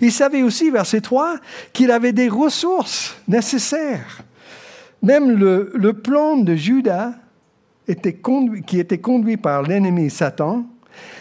Il 0.00 0.12
savait 0.12 0.42
aussi, 0.42 0.70
verset 0.70 1.00
3, 1.00 1.36
qu'il 1.72 1.90
avait 1.90 2.12
des 2.12 2.28
ressources 2.28 3.16
nécessaires. 3.26 4.22
Même 5.02 5.32
le, 5.32 5.92
plan 5.92 6.36
de 6.36 6.54
Judas, 6.54 7.12
était 7.88 8.20
qui 8.66 8.78
était 8.78 8.98
conduit 8.98 9.36
par 9.36 9.62
l'ennemi 9.62 10.10
Satan, 10.10 10.64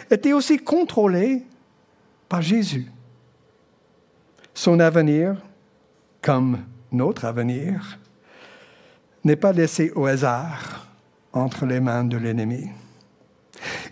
était 0.10 0.34
aussi 0.34 0.58
contrôlé 0.58 1.44
par 2.30 2.42
Jésus. 2.42 2.86
Son 4.54 4.80
avenir, 4.80 5.36
comme 6.22 6.60
notre 6.92 7.26
avenir, 7.26 7.98
n'est 9.24 9.36
pas 9.36 9.54
laissé 9.54 9.92
au 9.96 10.06
hasard 10.06 10.88
entre 11.34 11.66
les 11.66 11.80
mains 11.80 12.04
de 12.04 12.18
l'ennemi. 12.18 12.70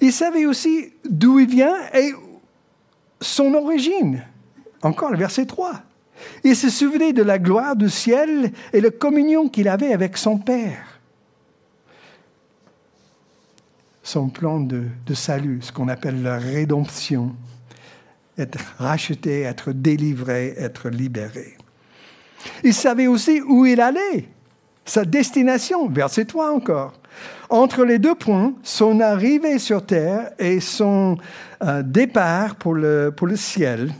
Il 0.01 0.11
savait 0.11 0.45
aussi 0.45 0.93
d'où 1.09 1.39
il 1.39 1.47
vient 1.47 1.75
et 1.93 2.13
son 3.21 3.53
origine. 3.53 4.23
Encore 4.81 5.11
le 5.11 5.17
verset 5.17 5.45
3. 5.45 5.73
Il 6.43 6.55
se 6.55 6.69
souvenait 6.69 7.13
de 7.13 7.23
la 7.23 7.39
gloire 7.39 7.75
du 7.75 7.89
ciel 7.89 8.51
et 8.73 8.81
la 8.81 8.89
communion 8.89 9.49
qu'il 9.49 9.67
avait 9.67 9.93
avec 9.93 10.17
son 10.17 10.37
Père. 10.37 10.99
Son 14.03 14.29
plan 14.29 14.59
de, 14.59 14.87
salut, 15.13 15.59
ce 15.61 15.71
qu'on 15.71 15.87
appelle 15.87 16.23
la 16.23 16.37
rédemption, 16.37 17.35
être 18.37 18.59
racheté, 18.77 19.41
être 19.41 19.71
délivré, 19.71 20.55
être 20.57 20.89
libéré. 20.89 21.57
Il 22.63 22.73
savait 22.73 23.07
aussi 23.07 23.41
où 23.41 23.65
il 23.65 23.81
allait, 23.81 24.29
sa 24.85 25.05
destination, 25.05 25.87
verset 25.89 26.25
3 26.25 26.51
encore. 26.51 26.93
Entre 27.49 27.83
les 27.83 27.99
deux 27.99 28.15
points, 28.15 28.53
son 28.63 28.99
arrivée 28.99 29.59
sur 29.59 29.85
terre 29.85 30.31
et 30.39 30.59
son 30.59 31.17
euh, 31.63 31.83
départ 31.83 32.55
pour 32.55 32.73
le 32.73 33.11
ciel, 33.35 33.93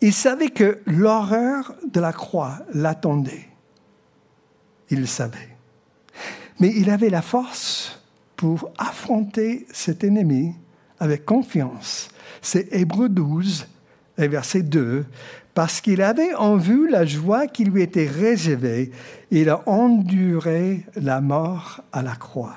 il 0.00 0.12
savait 0.12 0.50
que 0.50 0.80
l'horreur 0.86 1.74
de 1.92 2.00
la 2.00 2.12
croix 2.12 2.60
l'attendait. 2.72 3.48
Il 4.90 5.00
le 5.00 5.06
savait. 5.06 5.56
Mais 6.58 6.72
il 6.76 6.90
avait 6.90 7.10
la 7.10 7.22
force 7.22 8.02
pour 8.36 8.70
affronter 8.78 9.66
cet 9.72 10.04
ennemi 10.04 10.54
avec 10.98 11.24
confiance. 11.24 12.08
C'est 12.42 12.72
Hébreu 12.72 13.08
12 13.08 13.66
et 14.18 14.28
verset 14.28 14.62
2. 14.62 15.04
Parce 15.54 15.80
qu'il 15.80 16.00
avait 16.00 16.34
en 16.34 16.56
vue 16.56 16.88
la 16.88 17.04
joie 17.04 17.46
qui 17.46 17.64
lui 17.64 17.82
était 17.82 18.06
réservée, 18.06 18.92
il 19.30 19.50
a 19.50 19.68
enduré 19.68 20.86
la 20.96 21.20
mort 21.20 21.82
à 21.92 22.02
la 22.02 22.14
croix. 22.14 22.56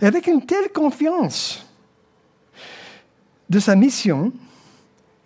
Et 0.00 0.06
avec 0.06 0.26
une 0.26 0.44
telle 0.44 0.70
confiance 0.72 1.66
de 3.48 3.58
sa 3.58 3.74
mission, 3.74 4.32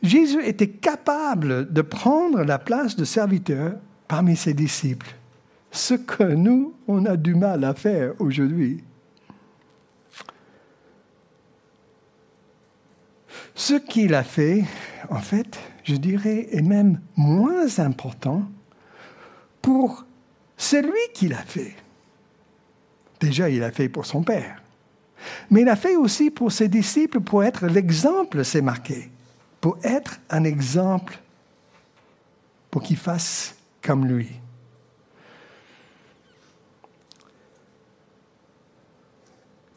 Jésus 0.05 0.45
était 0.45 0.69
capable 0.69 1.73
de 1.73 1.81
prendre 1.81 2.45
la 2.45 2.59
place 2.59 2.95
de 2.95 3.07
serviteur 3.07 3.77
parmi 4.07 4.37
ses 4.37 4.53
disciples, 4.53 5.17
ce 5.71 5.95
que 5.95 6.25
nous, 6.25 6.75
on 6.87 7.07
a 7.07 7.17
du 7.17 7.35
mal 7.35 7.65
à 7.65 7.73
faire 7.73 8.13
aujourd'hui. 8.19 8.85
Ce 13.55 13.75
qu'il 13.75 14.15
a 14.15 14.25
fait, 14.25 14.65
en 15.09 15.21
fait, 15.21 15.59
je 15.85 15.97
dirais, 15.97 16.49
est 16.53 16.63
même 16.63 17.01
moins 17.17 17.79
important 17.79 18.43
pour 19.63 20.05
celui 20.59 20.93
qui 21.15 21.29
l'a 21.29 21.37
fait. 21.39 21.75
Déjà, 23.21 23.49
il 23.49 23.61
l'a 23.61 23.73
fait 23.73 23.89
pour 23.89 24.05
son 24.05 24.23
Père. 24.23 24.63
Mais 25.51 25.63
il 25.63 25.69
a 25.71 25.77
fait 25.77 25.97
aussi 25.97 26.31
pour 26.31 26.53
ses 26.53 26.69
disciples 26.69 27.21
pour 27.21 27.43
être 27.43 27.67
l'exemple, 27.69 28.45
c'est 28.45 28.61
marqué 28.61 29.11
pour 29.65 29.79
être 29.83 30.21
un 30.29 30.45
exemple, 30.45 31.19
pour 32.71 32.83
qu'il 32.83 32.99
fasse 32.99 33.57
comme 33.81 34.05
lui. 34.05 34.29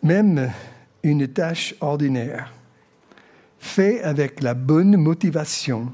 Même 0.04 0.52
une 1.04 1.26
tâche 1.30 1.74
ordinaire, 1.80 2.52
faite 3.60 4.04
avec 4.04 4.42
la 4.42 4.54
bonne 4.54 4.98
motivation 4.98 5.94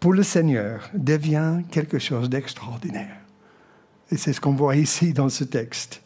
pour 0.00 0.14
le 0.14 0.22
Seigneur, 0.22 0.88
devient 0.94 1.60
quelque 1.70 1.98
chose 1.98 2.30
d'extraordinaire. 2.30 3.18
Et 4.10 4.16
c'est 4.16 4.32
ce 4.32 4.40
qu'on 4.40 4.54
voit 4.54 4.76
ici 4.76 5.12
dans 5.12 5.28
ce 5.28 5.44
texte. 5.44 6.00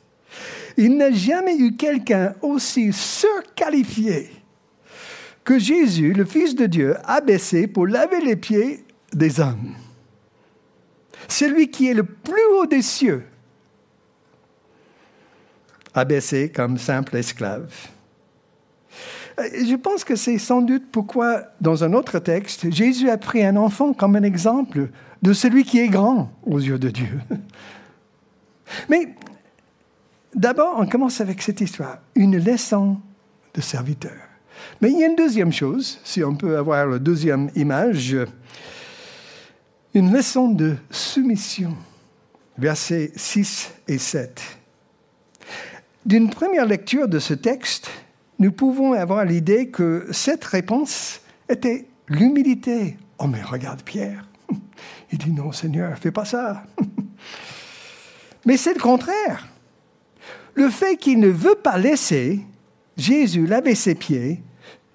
Il 0.76 0.96
n'a 0.96 1.12
jamais 1.12 1.56
eu 1.56 1.76
quelqu'un 1.76 2.34
aussi 2.42 2.92
surqualifié 2.92 4.37
que 5.48 5.58
Jésus, 5.58 6.12
le 6.12 6.26
Fils 6.26 6.54
de 6.54 6.66
Dieu, 6.66 6.94
a 7.04 7.22
baissé 7.22 7.66
pour 7.66 7.86
laver 7.86 8.20
les 8.20 8.36
pieds 8.36 8.84
des 9.14 9.40
hommes. 9.40 9.72
Celui 11.26 11.70
qui 11.70 11.88
est 11.88 11.94
le 11.94 12.02
plus 12.02 12.44
haut 12.52 12.66
des 12.66 12.82
cieux 12.82 13.24
a 15.94 16.04
baissé 16.04 16.52
comme 16.54 16.76
simple 16.76 17.16
esclave. 17.16 17.72
Je 19.38 19.74
pense 19.76 20.04
que 20.04 20.16
c'est 20.16 20.36
sans 20.36 20.60
doute 20.60 20.84
pourquoi, 20.92 21.44
dans 21.62 21.82
un 21.82 21.94
autre 21.94 22.18
texte, 22.18 22.70
Jésus 22.70 23.08
a 23.08 23.16
pris 23.16 23.42
un 23.42 23.56
enfant 23.56 23.94
comme 23.94 24.16
un 24.16 24.24
exemple 24.24 24.90
de 25.22 25.32
celui 25.32 25.64
qui 25.64 25.78
est 25.78 25.88
grand 25.88 26.30
aux 26.44 26.58
yeux 26.58 26.78
de 26.78 26.90
Dieu. 26.90 27.22
Mais 28.90 29.14
d'abord, 30.34 30.74
on 30.76 30.86
commence 30.86 31.22
avec 31.22 31.40
cette 31.40 31.62
histoire, 31.62 32.00
une 32.14 32.36
leçon 32.36 32.98
de 33.54 33.62
serviteur. 33.62 34.27
Mais 34.80 34.90
il 34.90 34.98
y 34.98 35.04
a 35.04 35.06
une 35.06 35.16
deuxième 35.16 35.52
chose, 35.52 35.98
si 36.04 36.22
on 36.22 36.34
peut 36.34 36.56
avoir 36.56 36.86
la 36.86 36.98
deuxième 36.98 37.50
image, 37.54 38.16
une 39.94 40.12
leçon 40.12 40.50
de 40.50 40.76
soumission, 40.90 41.74
versets 42.56 43.12
6 43.16 43.72
et 43.88 43.98
7. 43.98 44.42
D'une 46.06 46.30
première 46.30 46.66
lecture 46.66 47.08
de 47.08 47.18
ce 47.18 47.34
texte, 47.34 47.90
nous 48.38 48.52
pouvons 48.52 48.92
avoir 48.92 49.24
l'idée 49.24 49.68
que 49.68 50.06
cette 50.12 50.44
réponse 50.44 51.20
était 51.48 51.86
l'humilité. 52.08 52.96
Oh 53.18 53.26
mais 53.26 53.42
regarde 53.42 53.82
Pierre, 53.82 54.26
il 55.12 55.18
dit 55.18 55.32
non 55.32 55.52
Seigneur, 55.52 55.98
fais 55.98 56.12
pas 56.12 56.24
ça. 56.24 56.62
mais 58.46 58.56
c'est 58.56 58.74
le 58.74 58.80
contraire. 58.80 59.48
Le 60.54 60.70
fait 60.70 60.96
qu'il 60.96 61.20
ne 61.20 61.28
veut 61.28 61.56
pas 61.56 61.78
laisser 61.78 62.40
Jésus 62.96 63.46
laver 63.46 63.74
ses 63.74 63.94
pieds 63.94 64.42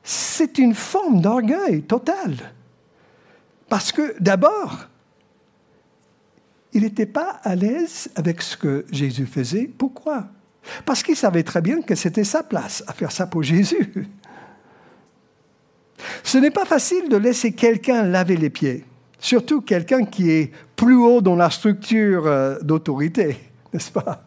c'est 0.03 0.57
une 0.57 0.73
forme 0.73 1.21
d'orgueil 1.21 1.83
total. 1.83 2.35
Parce 3.69 3.91
que 3.91 4.15
d'abord, 4.19 4.87
il 6.73 6.83
n'était 6.83 7.05
pas 7.05 7.39
à 7.43 7.55
l'aise 7.55 8.09
avec 8.15 8.41
ce 8.41 8.57
que 8.57 8.85
Jésus 8.91 9.25
faisait. 9.25 9.69
Pourquoi? 9.77 10.27
Parce 10.85 11.03
qu'il 11.03 11.15
savait 11.15 11.43
très 11.43 11.61
bien 11.61 11.81
que 11.81 11.95
c'était 11.95 12.23
sa 12.23 12.43
place 12.43 12.83
à 12.87 12.93
faire 12.93 13.11
ça 13.11 13.27
pour 13.27 13.43
Jésus. 13.43 14.07
Ce 16.23 16.37
n'est 16.37 16.51
pas 16.51 16.65
facile 16.65 17.09
de 17.09 17.17
laisser 17.17 17.53
quelqu'un 17.53 18.03
laver 18.03 18.35
les 18.35 18.49
pieds, 18.49 18.83
surtout 19.19 19.61
quelqu'un 19.61 20.03
qui 20.03 20.31
est 20.31 20.51
plus 20.75 20.95
haut 20.95 21.21
dans 21.21 21.35
la 21.35 21.49
structure 21.49 22.27
euh, 22.27 22.59
d'autorité, 22.61 23.37
n'est-ce 23.73 23.91
pas? 23.91 24.25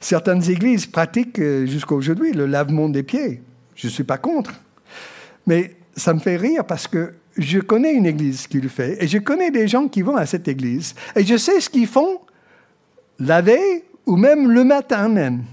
Certaines 0.00 0.48
églises 0.50 0.86
pratiquent 0.86 1.38
euh, 1.38 1.66
jusqu'à 1.66 1.94
aujourd'hui 1.94 2.32
le 2.32 2.46
lavement 2.46 2.88
des 2.88 3.02
pieds. 3.02 3.42
Je 3.78 3.86
ne 3.86 3.92
suis 3.92 4.04
pas 4.04 4.18
contre. 4.18 4.52
Mais 5.46 5.76
ça 5.96 6.12
me 6.12 6.18
fait 6.18 6.36
rire 6.36 6.66
parce 6.66 6.88
que 6.88 7.14
je 7.36 7.60
connais 7.60 7.94
une 7.94 8.06
église 8.06 8.48
qui 8.48 8.60
le 8.60 8.68
fait 8.68 9.02
et 9.02 9.06
je 9.06 9.18
connais 9.18 9.52
des 9.52 9.68
gens 9.68 9.86
qui 9.86 10.02
vont 10.02 10.16
à 10.16 10.26
cette 10.26 10.48
église 10.48 10.96
et 11.14 11.24
je 11.24 11.36
sais 11.36 11.60
ce 11.60 11.70
qu'ils 11.70 11.86
font 11.86 12.20
la 13.20 13.40
veille 13.40 13.84
ou 14.04 14.16
même 14.16 14.50
le 14.50 14.64
matin 14.64 15.08
même. 15.08 15.44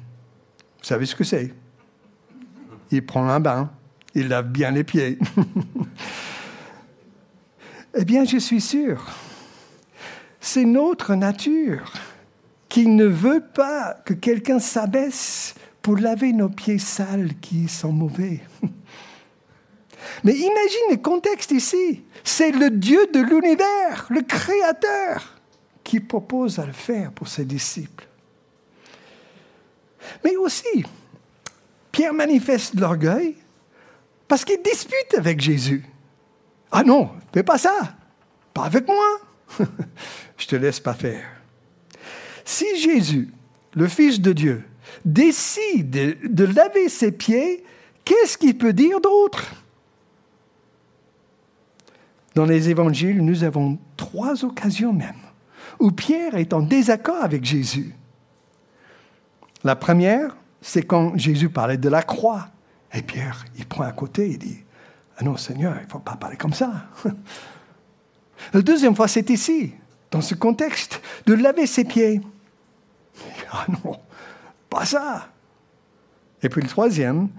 Vous 0.79 0.85
savez 0.85 1.05
ce 1.05 1.15
que 1.15 1.23
c'est? 1.23 1.53
Il 2.89 3.05
prend 3.05 3.29
un 3.29 3.39
bain, 3.39 3.69
il 4.15 4.27
lave 4.27 4.49
bien 4.49 4.71
les 4.71 4.83
pieds. 4.83 5.19
eh 7.95 8.05
bien, 8.05 8.25
je 8.25 8.37
suis 8.37 8.61
sûr, 8.61 9.05
c'est 10.39 10.65
notre 10.65 11.13
nature 11.13 11.93
qui 12.69 12.87
ne 12.87 13.05
veut 13.05 13.43
pas 13.53 13.97
que 14.05 14.13
quelqu'un 14.13 14.59
s'abaisse 14.59 15.55
pour 15.85 15.97
laver 15.97 16.33
nos 16.33 16.49
pieds 16.49 16.79
sales 16.79 17.35
qui 17.39 17.67
sont 17.67 17.91
mauvais. 17.91 18.39
Mais 20.23 20.33
imagine 20.33 20.89
le 20.89 20.97
contexte 20.97 21.51
ici. 21.51 22.01
C'est 22.23 22.49
le 22.49 22.71
Dieu 22.71 23.05
de 23.13 23.19
l'univers, 23.19 24.07
le 24.09 24.23
Créateur, 24.23 25.35
qui 25.83 25.99
propose 25.99 26.57
à 26.57 26.65
le 26.65 26.71
faire 26.71 27.11
pour 27.11 27.27
ses 27.27 27.45
disciples. 27.45 28.07
Mais 30.23 30.35
aussi, 30.37 30.83
Pierre 31.91 32.15
manifeste 32.15 32.73
l'orgueil 32.79 33.35
parce 34.27 34.43
qu'il 34.43 34.63
dispute 34.63 35.13
avec 35.15 35.39
Jésus. 35.39 35.85
Ah 36.71 36.81
non, 36.81 37.11
fais 37.31 37.43
pas 37.43 37.59
ça. 37.59 37.95
Pas 38.55 38.63
avec 38.63 38.87
moi. 38.87 39.19
Je 40.39 40.47
te 40.47 40.55
laisse 40.55 40.79
pas 40.79 40.95
faire. 40.95 41.27
Si 42.43 42.65
Jésus, 42.81 43.31
le 43.75 43.87
Fils 43.87 44.19
de 44.19 44.33
Dieu, 44.33 44.63
décide 45.03 46.17
de 46.23 46.45
laver 46.45 46.89
ses 46.89 47.11
pieds, 47.11 47.63
qu'est-ce 48.03 48.37
qu'il 48.37 48.57
peut 48.57 48.73
dire 48.73 49.01
d'autre? 49.01 49.53
Dans 52.35 52.45
les 52.45 52.69
évangiles, 52.69 53.23
nous 53.23 53.43
avons 53.43 53.77
trois 53.95 54.43
occasions 54.43 54.93
même 54.93 55.15
où 55.79 55.91
Pierre 55.91 56.35
est 56.35 56.53
en 56.53 56.61
désaccord 56.61 57.23
avec 57.23 57.43
Jésus. 57.43 57.93
La 59.63 59.75
première, 59.75 60.35
c'est 60.61 60.83
quand 60.83 61.17
Jésus 61.17 61.49
parlait 61.49 61.77
de 61.77 61.89
la 61.89 62.03
croix. 62.03 62.49
Et 62.93 63.01
Pierre, 63.01 63.45
il 63.57 63.65
prend 63.65 63.83
à 63.83 63.91
côté 63.91 64.31
et 64.31 64.37
dit, 64.37 64.57
ah 65.17 65.23
non 65.23 65.37
Seigneur, 65.37 65.75
il 65.79 65.85
ne 65.85 65.89
faut 65.89 65.99
pas 65.99 66.15
parler 66.15 66.37
comme 66.37 66.53
ça. 66.53 66.71
La 68.53 68.61
deuxième 68.61 68.95
fois, 68.95 69.07
c'est 69.07 69.29
ici, 69.29 69.73
dans 70.11 70.21
ce 70.21 70.35
contexte, 70.35 71.01
de 71.25 71.33
laver 71.33 71.67
ses 71.67 71.85
pieds. 71.85 72.21
Ah 73.51 73.65
non, 73.69 73.97
ça. 74.83 75.29
Et 76.43 76.49
puis 76.49 76.61
le 76.61 76.67
troisième, 76.67 77.29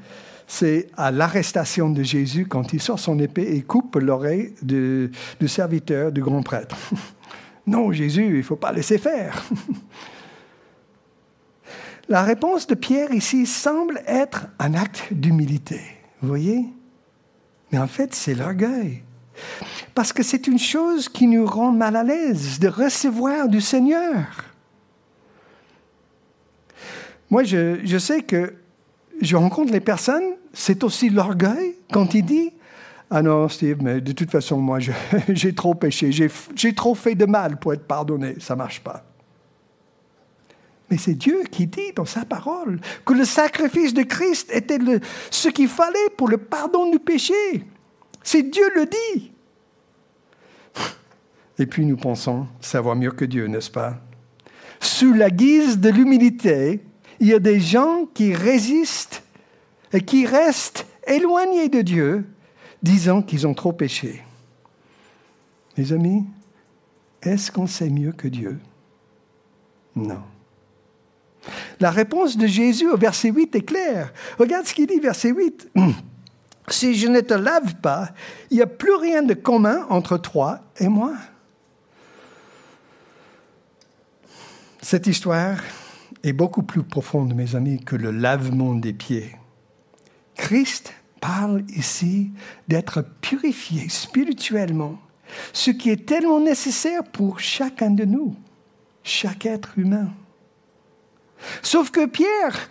c'est 0.47 0.89
à 0.97 1.11
l'arrestation 1.11 1.91
de 1.91 2.03
Jésus 2.03 2.47
quand 2.47 2.73
il 2.73 2.81
sort 2.81 2.99
son 2.99 3.19
épée 3.19 3.57
et 3.57 3.63
coupe 3.63 3.97
l'oreille 3.97 4.55
du, 4.63 5.11
serviteur 5.47 6.13
du 6.13 6.23
grand 6.23 6.43
prêtre. 6.43 6.77
non, 7.67 7.93
Jésus, 7.93 8.27
il 8.27 8.39
ne 8.39 8.43
faut 8.43 8.57
pas 8.57 8.73
laisser 8.73 8.99
faire. 8.99 9.43
La 12.09 12.23
réponse 12.23 12.69
de 12.69 12.77
Pierre 12.77 13.13
ici 13.13 13.47
semble 13.47 14.01
être 14.07 14.47
un 14.61 14.75
acte 14.75 15.09
d'humilité. 15.11 15.81
Vous 16.23 16.29
voyez? 16.29 16.65
Mais 17.73 17.79
en 17.79 17.89
fait, 17.89 18.15
c'est 18.15 18.35
l'orgueil. 18.35 19.03
Parce 19.93 20.13
que 20.13 20.23
c'est 20.23 20.47
une 20.47 20.59
chose 20.59 21.09
qui 21.09 21.27
nous 21.27 21.45
rend 21.45 21.73
mal 21.73 21.97
à 21.97 22.05
l'aise 22.05 22.61
de 22.61 22.69
recevoir 22.69 23.49
du 23.49 23.61
Seigneur. 23.61 24.25
Moi, 27.31 27.45
je, 27.45 27.99
sais 27.99 28.23
que 28.23 28.55
je 29.21 29.37
rencontre 29.37 29.73
les 29.73 29.81
personnes, 29.81 30.35
c'est 30.53 30.85
aussi 30.85 31.11
l'orgueil 31.11 31.75
quand 31.93 32.15
il 32.15 32.25
dit 32.25 32.53
Ah 33.11 33.23
non, 33.23 33.49
Steve, 33.49 33.79
mais 33.83 34.01
de 34.01 34.13
toute 34.13 34.31
façon, 34.31 34.59
moi, 34.59 34.79
j'ai 35.29 35.55
trop 35.55 35.75
péché, 35.75 36.13
j'ai 36.13 36.75
trop 36.75 36.95
fait 36.95 37.15
de 37.15 37.27
mal 37.27 37.59
pour 37.59 37.73
être 37.73 37.87
pardonné, 37.87 38.37
ça 38.39 38.55
ne 38.55 38.59
marche 38.59 38.81
pas. 38.81 39.05
Mais 40.91 40.99
c'est 40.99 41.15
Dieu 41.15 41.43
qui 41.51 41.67
dit 41.67 41.93
dans 41.97 42.05
sa 42.05 42.25
parole 42.25 42.81
que 43.05 43.13
le 43.13 43.25
sacrifice 43.25 43.93
de 43.93 44.03
Christ 44.03 44.51
était 44.53 44.79
ce 45.31 45.49
qu'il 45.49 45.69
fallait 45.69 46.11
pour 46.17 46.29
le 46.29 46.39
pardon 46.39 46.91
du 46.91 47.01
péché. 47.01 47.35
C'est 48.23 48.45
Dieu 48.45 48.71
le 48.75 48.87
dit. 48.87 49.33
Et 51.59 51.67
puis 51.67 51.85
nous 51.87 51.97
pensons 51.97 52.47
savoir 52.61 52.95
mieux 52.95 53.11
que 53.11 53.25
Dieu, 53.25 53.47
n'est-ce 53.47 53.71
pas? 53.71 53.99
Sous 54.79 55.13
la 55.13 55.31
guise 55.31 55.79
de 55.79 55.89
l'humilité, 55.89 56.86
il 57.21 57.29
y 57.29 57.35
a 57.35 57.39
des 57.39 57.61
gens 57.61 58.07
qui 58.13 58.35
résistent 58.35 59.23
et 59.93 60.01
qui 60.01 60.27
restent 60.27 60.87
éloignés 61.07 61.69
de 61.69 61.83
Dieu, 61.83 62.27
disant 62.83 63.23
qu'ils 63.23 63.47
ont 63.47 63.55
trop 63.55 63.73
péché. 63.73 64.23
Mes 65.77 65.93
amis, 65.93 66.25
est-ce 67.23 67.51
qu'on 67.51 67.67
sait 67.67 67.91
mieux 67.91 68.13
que 68.13 68.29
Dieu? 68.29 68.59
Non. 69.95 70.23
La 71.81 71.91
réponse 71.91 72.37
de 72.37 72.47
Jésus 72.47 72.89
au 72.89 72.97
verset 72.97 73.31
8 73.31 73.55
est 73.55 73.63
claire. 73.63 74.13
Regarde 74.39 74.67
ce 74.67 74.75
qu'il 74.75 74.87
dit, 74.87 75.01
verset 75.01 75.31
8. 75.31 75.71
Si 76.69 76.97
je 76.97 77.07
ne 77.07 77.21
te 77.21 77.33
lave 77.33 77.77
pas, 77.77 78.09
il 78.51 78.57
n'y 78.57 78.63
a 78.63 78.67
plus 78.67 78.97
rien 78.97 79.23
de 79.23 79.35
commun 79.35 79.87
entre 79.89 80.19
toi 80.19 80.63
et 80.81 80.89
moi. 80.89 81.13
Cette 84.83 85.07
histoire 85.07 85.59
est 86.27 86.33
beaucoup 86.33 86.63
plus 86.63 86.83
profonde, 86.83 87.35
mes 87.35 87.55
amis, 87.55 87.81
que 87.81 87.97
le 87.97 88.11
lavement 88.11 88.75
des 88.75 88.93
pieds. 88.93 89.37
Christ 90.35 90.93
parle 91.21 91.63
ici 91.69 92.31
d'être 92.69 93.05
purifié 93.21 93.89
spirituellement, 93.89 94.99
ce 95.53 95.71
qui 95.71 95.91
est 95.91 96.07
tellement 96.07 96.41
nécessaire 96.41 97.05
pour 97.05 97.41
chacun 97.41 97.91
de 97.91 98.05
nous, 98.05 98.35
chaque 99.03 99.47
être 99.47 99.79
humain. 99.79 100.11
Sauf 101.63 101.91
que 101.91 102.07
Pierre, 102.07 102.71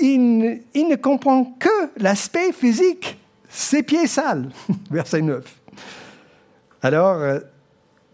il, 0.00 0.62
ne 0.74 0.96
comprend 0.96 1.44
que 1.58 1.90
l'aspect 1.98 2.52
physique, 2.52 3.18
ses 3.48 3.82
pieds 3.82 4.06
sales, 4.06 4.50
verset 4.90 5.22
9. 5.22 5.60
Alors, 6.82 7.16
euh, 7.16 7.40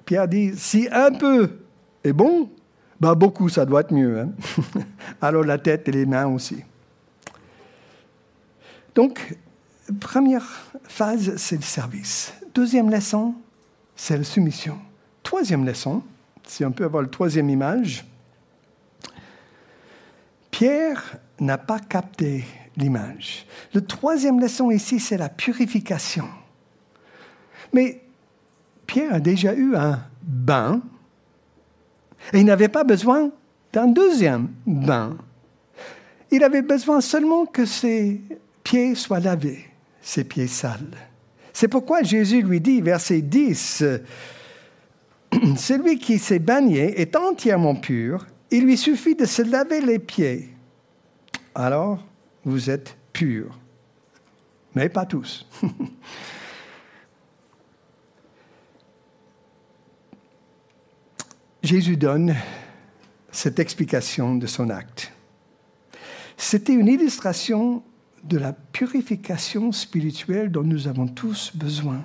Pierre 0.05 0.29
dit, 0.29 0.53
si 0.57 0.89
un 0.91 1.13
peu 1.13 1.59
est 2.05 2.13
bon, 2.13 2.51
bah, 3.03 3.17
beaucoup, 3.17 3.49
ça 3.49 3.67
doit 3.67 3.81
être 3.81 3.93
mieux. 3.93 4.21
Hein. 4.21 4.31
Alors 5.21 5.43
la 5.43 5.59
tête 5.59 5.89
et 5.89 5.91
les 5.91 6.07
mains 6.07 6.29
aussi. 6.29 6.63
Donc, 8.95 9.37
première 9.99 10.47
phase, 10.85 11.35
c'est 11.37 11.57
le 11.57 11.63
service. 11.63 12.33
Deuxième 12.55 12.91
leçon, 12.91 13.35
c'est 13.97 14.17
la 14.17 14.23
soumission. 14.23 14.79
Troisième 15.25 15.67
leçon, 15.67 16.05
si 16.47 16.65
on 16.65 16.71
peut 16.71 16.85
avoir 16.85 17.03
la 17.03 17.09
troisième 17.09 17.51
image, 17.51 18.05
Pierre 20.53 21.17
n'a 21.41 21.59
pas 21.59 21.81
capté 21.81 22.45
l'image. 22.77 23.47
Le 23.75 23.85
troisième 23.85 24.39
leçon 24.39 24.71
ici, 24.71 25.01
c'est 25.01 25.17
la 25.17 25.29
purification. 25.29 26.29
Mais 27.73 28.01
Pierre 28.87 29.15
a 29.15 29.19
déjà 29.19 29.55
eu 29.55 29.75
un 29.75 30.05
bain 30.23 30.83
et 32.33 32.41
il 32.41 32.45
n'avait 32.45 32.69
pas 32.69 32.85
besoin 32.85 33.31
d'un 33.73 33.87
deuxième 33.87 34.49
bain. 34.67 35.17
Il 36.31 36.45
avait 36.45 36.63
besoin 36.63 37.01
seulement 37.01 37.47
que 37.47 37.65
ses 37.65 38.21
pieds 38.65 38.95
soient 38.95 39.21
lavés, 39.21 39.67
ses 40.01 40.25
pieds 40.25 40.47
sales. 40.47 40.97
C'est 41.53 41.69
pourquoi 41.69 42.03
Jésus 42.03 42.43
lui 42.43 42.61
dit, 42.61 42.81
verset 42.81 43.21
10, 43.21 43.85
Celui 45.57 45.99
qui 45.99 46.19
s'est 46.19 46.39
baigné 46.39 47.01
est 47.01 47.17
entièrement 47.17 47.75
pur, 47.75 48.27
il 48.51 48.65
lui 48.65 48.77
suffit 48.77 49.15
de 49.15 49.25
se 49.25 49.43
laver 49.43 49.81
les 49.81 49.99
pieds. 49.99 50.49
Alors, 51.55 52.03
vous 52.45 52.71
êtes 52.71 52.97
purs. 53.13 53.59
Mais 54.75 54.89
pas 54.89 55.05
tous. 55.05 55.47
Jésus 61.63 61.97
donne 61.97 62.35
cette 63.31 63.61
explication 63.61 64.35
de 64.35 64.47
son 64.47 64.69
acte. 64.69 65.13
C'était 66.37 66.75
une 66.75 66.89
illustration 66.89 67.85
de 68.25 68.37
la 68.37 68.53
purification 68.53 69.71
spirituelle 69.71 70.51
dont 70.51 70.65
nous 70.65 70.89
avons 70.89 71.07
tous 71.07 71.53
besoin 71.55 72.03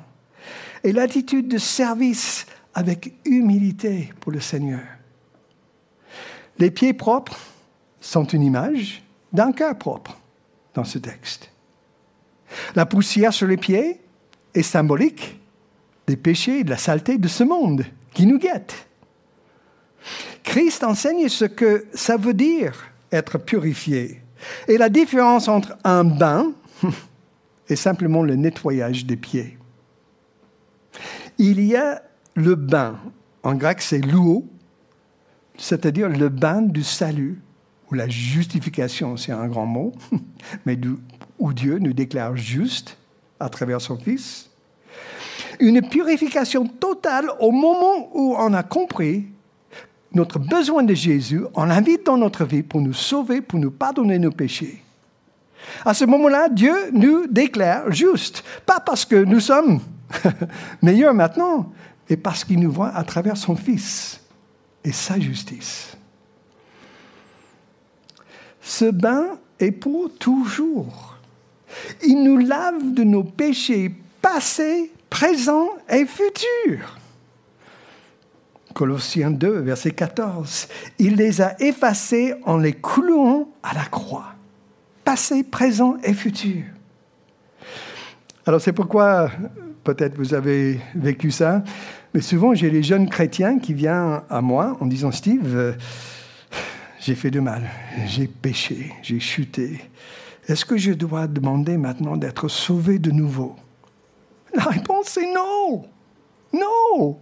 et 0.84 0.92
l'attitude 0.92 1.48
de 1.48 1.58
service 1.58 2.46
avec 2.76 3.14
humilité 3.26 4.14
pour 4.20 4.32
le 4.32 4.40
Seigneur. 4.40 4.82
Les 6.60 6.72
pieds 6.72 6.94
propres 6.94 7.40
sont 8.00 8.26
une 8.26 8.44
image 8.44 9.04
d'un 9.34 9.52
cœur 9.52 9.78
propre 9.78 10.20
dans 10.76 10.84
ce 10.84 11.00
texte. 11.00 11.52
La 12.76 12.86
poussière 12.86 13.34
sur 13.34 13.48
les 13.48 13.58
pieds 13.58 14.00
est 14.54 14.64
symbolique 14.64 15.40
des 16.06 16.16
péchés 16.16 16.60
et 16.60 16.64
de 16.64 16.70
la 16.70 16.78
saleté 16.78 17.18
de 17.18 17.28
ce 17.28 17.44
monde 17.44 17.86
qui 18.14 18.26
nous 18.28 18.38
guette. 18.38 18.87
Christ 20.44 20.84
enseigne 20.84 21.30
ce 21.30 21.46
que 21.46 21.86
ça 21.94 22.18
veut 22.18 22.34
dire 22.34 22.92
être 23.12 23.38
purifié. 23.38 24.22
Et 24.68 24.78
la 24.78 24.90
différence 24.90 25.48
entre 25.48 25.78
un 25.84 26.04
bain 26.04 26.52
et 27.70 27.76
simplement 27.76 28.24
le 28.24 28.36
nettoyage 28.36 29.06
des 29.06 29.18
pieds. 29.18 29.58
Il 31.38 31.62
y 31.62 31.76
a 31.76 32.02
le 32.36 32.56
bain, 32.56 33.00
en 33.44 33.56
grec 33.56 33.82
c'est 33.82 34.00
l'uo, 34.00 34.46
c'est-à-dire 35.58 36.10
le 36.10 36.30
bain 36.30 36.62
du 36.62 36.84
salut, 36.84 37.42
ou 37.90 37.96
la 37.96 38.08
justification, 38.08 39.18
c'est 39.18 39.32
un 39.32 39.48
grand 39.48 39.66
mot, 39.66 39.94
mais 40.66 40.78
où 41.40 41.54
Dieu 41.54 41.80
nous 41.80 41.94
déclare 41.94 42.36
juste 42.36 42.98
à 43.40 43.50
travers 43.50 43.82
son 43.82 43.98
Fils. 43.98 44.50
Une 45.60 45.82
purification 45.82 46.68
totale 46.68 47.30
au 47.40 47.52
moment 47.52 48.10
où 48.14 48.36
on 48.38 48.54
a 48.54 48.64
compris 48.64 49.28
notre 50.18 50.40
besoin 50.40 50.84
de 50.84 50.94
Jésus, 50.94 51.44
on 51.54 51.66
l'invite 51.66 52.06
dans 52.06 52.18
notre 52.18 52.44
vie 52.44 52.64
pour 52.64 52.82
nous 52.82 52.94
sauver, 52.94 53.40
pour 53.40 53.60
nous 53.60 53.72
pardonner 53.72 54.20
nos 54.20 54.32
péchés. 54.32 54.84
À 55.86 55.94
ce 55.94 56.06
moment-là, 56.06 56.50
Dieu 56.50 56.76
nous 56.92 57.28
déclare 57.28 57.92
juste, 57.92 58.44
pas 58.66 58.80
parce 58.80 59.06
que 59.06 59.16
nous 59.16 59.40
sommes 59.40 59.80
meilleurs 60.82 61.14
maintenant, 61.14 61.72
mais 62.10 62.18
parce 62.18 62.44
qu'il 62.44 62.60
nous 62.60 62.72
voit 62.72 62.90
à 62.90 63.04
travers 63.04 63.38
son 63.38 63.56
Fils 63.56 64.20
et 64.84 64.92
sa 64.92 65.20
justice. 65.20 65.96
Ce 68.62 68.86
bain 68.86 69.38
est 69.60 69.72
pour 69.72 70.14
toujours. 70.18 71.16
Il 72.04 72.24
nous 72.24 72.38
lave 72.38 72.94
de 72.94 73.04
nos 73.04 73.24
péchés 73.24 73.94
passés, 74.22 74.92
présents 75.10 75.70
et 75.90 76.06
futurs. 76.06 76.98
Colossiens 78.78 79.32
2, 79.32 79.62
verset 79.62 79.90
14. 79.90 80.68
Il 81.00 81.16
les 81.16 81.42
a 81.42 81.60
effacés 81.60 82.36
en 82.46 82.58
les 82.58 82.74
clouant 82.74 83.50
à 83.64 83.74
la 83.74 83.86
croix 83.86 84.36
passé, 85.04 85.44
présent 85.44 85.98
et 86.04 86.14
futur. 86.14 86.62
Alors 88.46 88.62
c'est 88.62 88.74
pourquoi, 88.74 89.32
peut-être 89.84 90.16
vous 90.16 90.36
avez 90.36 90.80
vécu 90.94 91.32
ça, 91.32 91.64
mais 92.14 92.22
souvent 92.22 92.54
j'ai 92.54 92.70
les 92.70 92.84
jeunes 92.84 93.10
chrétiens 93.10 93.58
qui 93.58 93.74
viennent 93.74 94.22
à 94.30 94.42
moi 94.42 94.78
en 94.80 94.86
disant, 94.86 95.12
Steve, 95.12 95.56
euh, 95.56 95.74
j'ai 97.00 97.16
fait 97.16 97.32
du 97.32 97.42
mal, 97.42 97.64
j'ai 98.06 98.28
péché, 98.28 98.94
j'ai 99.02 99.20
chuté. 99.20 99.82
Est-ce 100.48 100.66
que 100.66 100.78
je 100.78 100.92
dois 100.92 101.26
demander 101.26 101.78
maintenant 101.78 102.16
d'être 102.16 102.48
sauvé 102.48 103.00
de 103.00 103.10
nouveau? 103.10 103.56
La 104.54 104.66
réponse 104.66 105.18
est 105.18 105.34
non. 105.34 105.86
Non. 106.54 107.18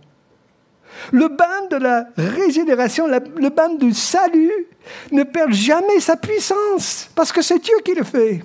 Le 1.11 1.27
bain 1.27 1.67
de 1.69 1.77
la 1.77 2.05
régénération, 2.17 3.07
le 3.07 3.49
bain 3.49 3.69
du 3.75 3.93
salut 3.93 4.67
ne 5.11 5.23
perd 5.23 5.53
jamais 5.53 5.99
sa 5.99 6.15
puissance 6.15 7.09
parce 7.15 7.31
que 7.31 7.41
c'est 7.41 7.59
Dieu 7.59 7.75
qui 7.83 7.93
le 7.93 8.03
fait. 8.03 8.41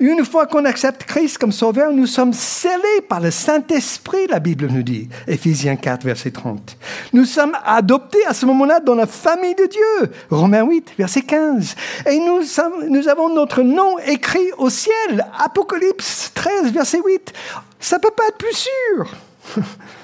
Une 0.00 0.24
fois 0.24 0.46
qu'on 0.46 0.64
accepte 0.64 1.04
Christ 1.04 1.38
comme 1.38 1.52
sauveur, 1.52 1.92
nous 1.92 2.06
sommes 2.06 2.32
scellés 2.32 3.00
par 3.08 3.20
le 3.20 3.30
Saint-Esprit, 3.30 4.26
la 4.28 4.40
Bible 4.40 4.66
nous 4.70 4.82
dit, 4.82 5.08
Éphésiens 5.28 5.76
4, 5.76 6.04
verset 6.04 6.32
30. 6.32 6.76
Nous 7.12 7.24
sommes 7.24 7.56
adoptés 7.64 8.24
à 8.26 8.34
ce 8.34 8.44
moment-là 8.46 8.80
dans 8.80 8.96
la 8.96 9.06
famille 9.06 9.54
de 9.54 9.66
Dieu, 9.66 10.10
Romains 10.30 10.64
8, 10.64 10.94
verset 10.98 11.22
15. 11.22 11.76
Et 12.10 12.18
nous, 12.18 12.40
nous 12.88 13.08
avons 13.08 13.32
notre 13.32 13.62
nom 13.62 13.98
écrit 14.00 14.50
au 14.58 14.68
ciel, 14.68 15.24
Apocalypse 15.38 16.32
13, 16.34 16.72
verset 16.72 17.00
8. 17.04 17.32
Ça 17.78 17.96
ne 17.96 18.02
peut 18.02 18.10
pas 18.10 18.28
être 18.28 18.38
plus 18.38 18.56
sûr. 18.56 19.62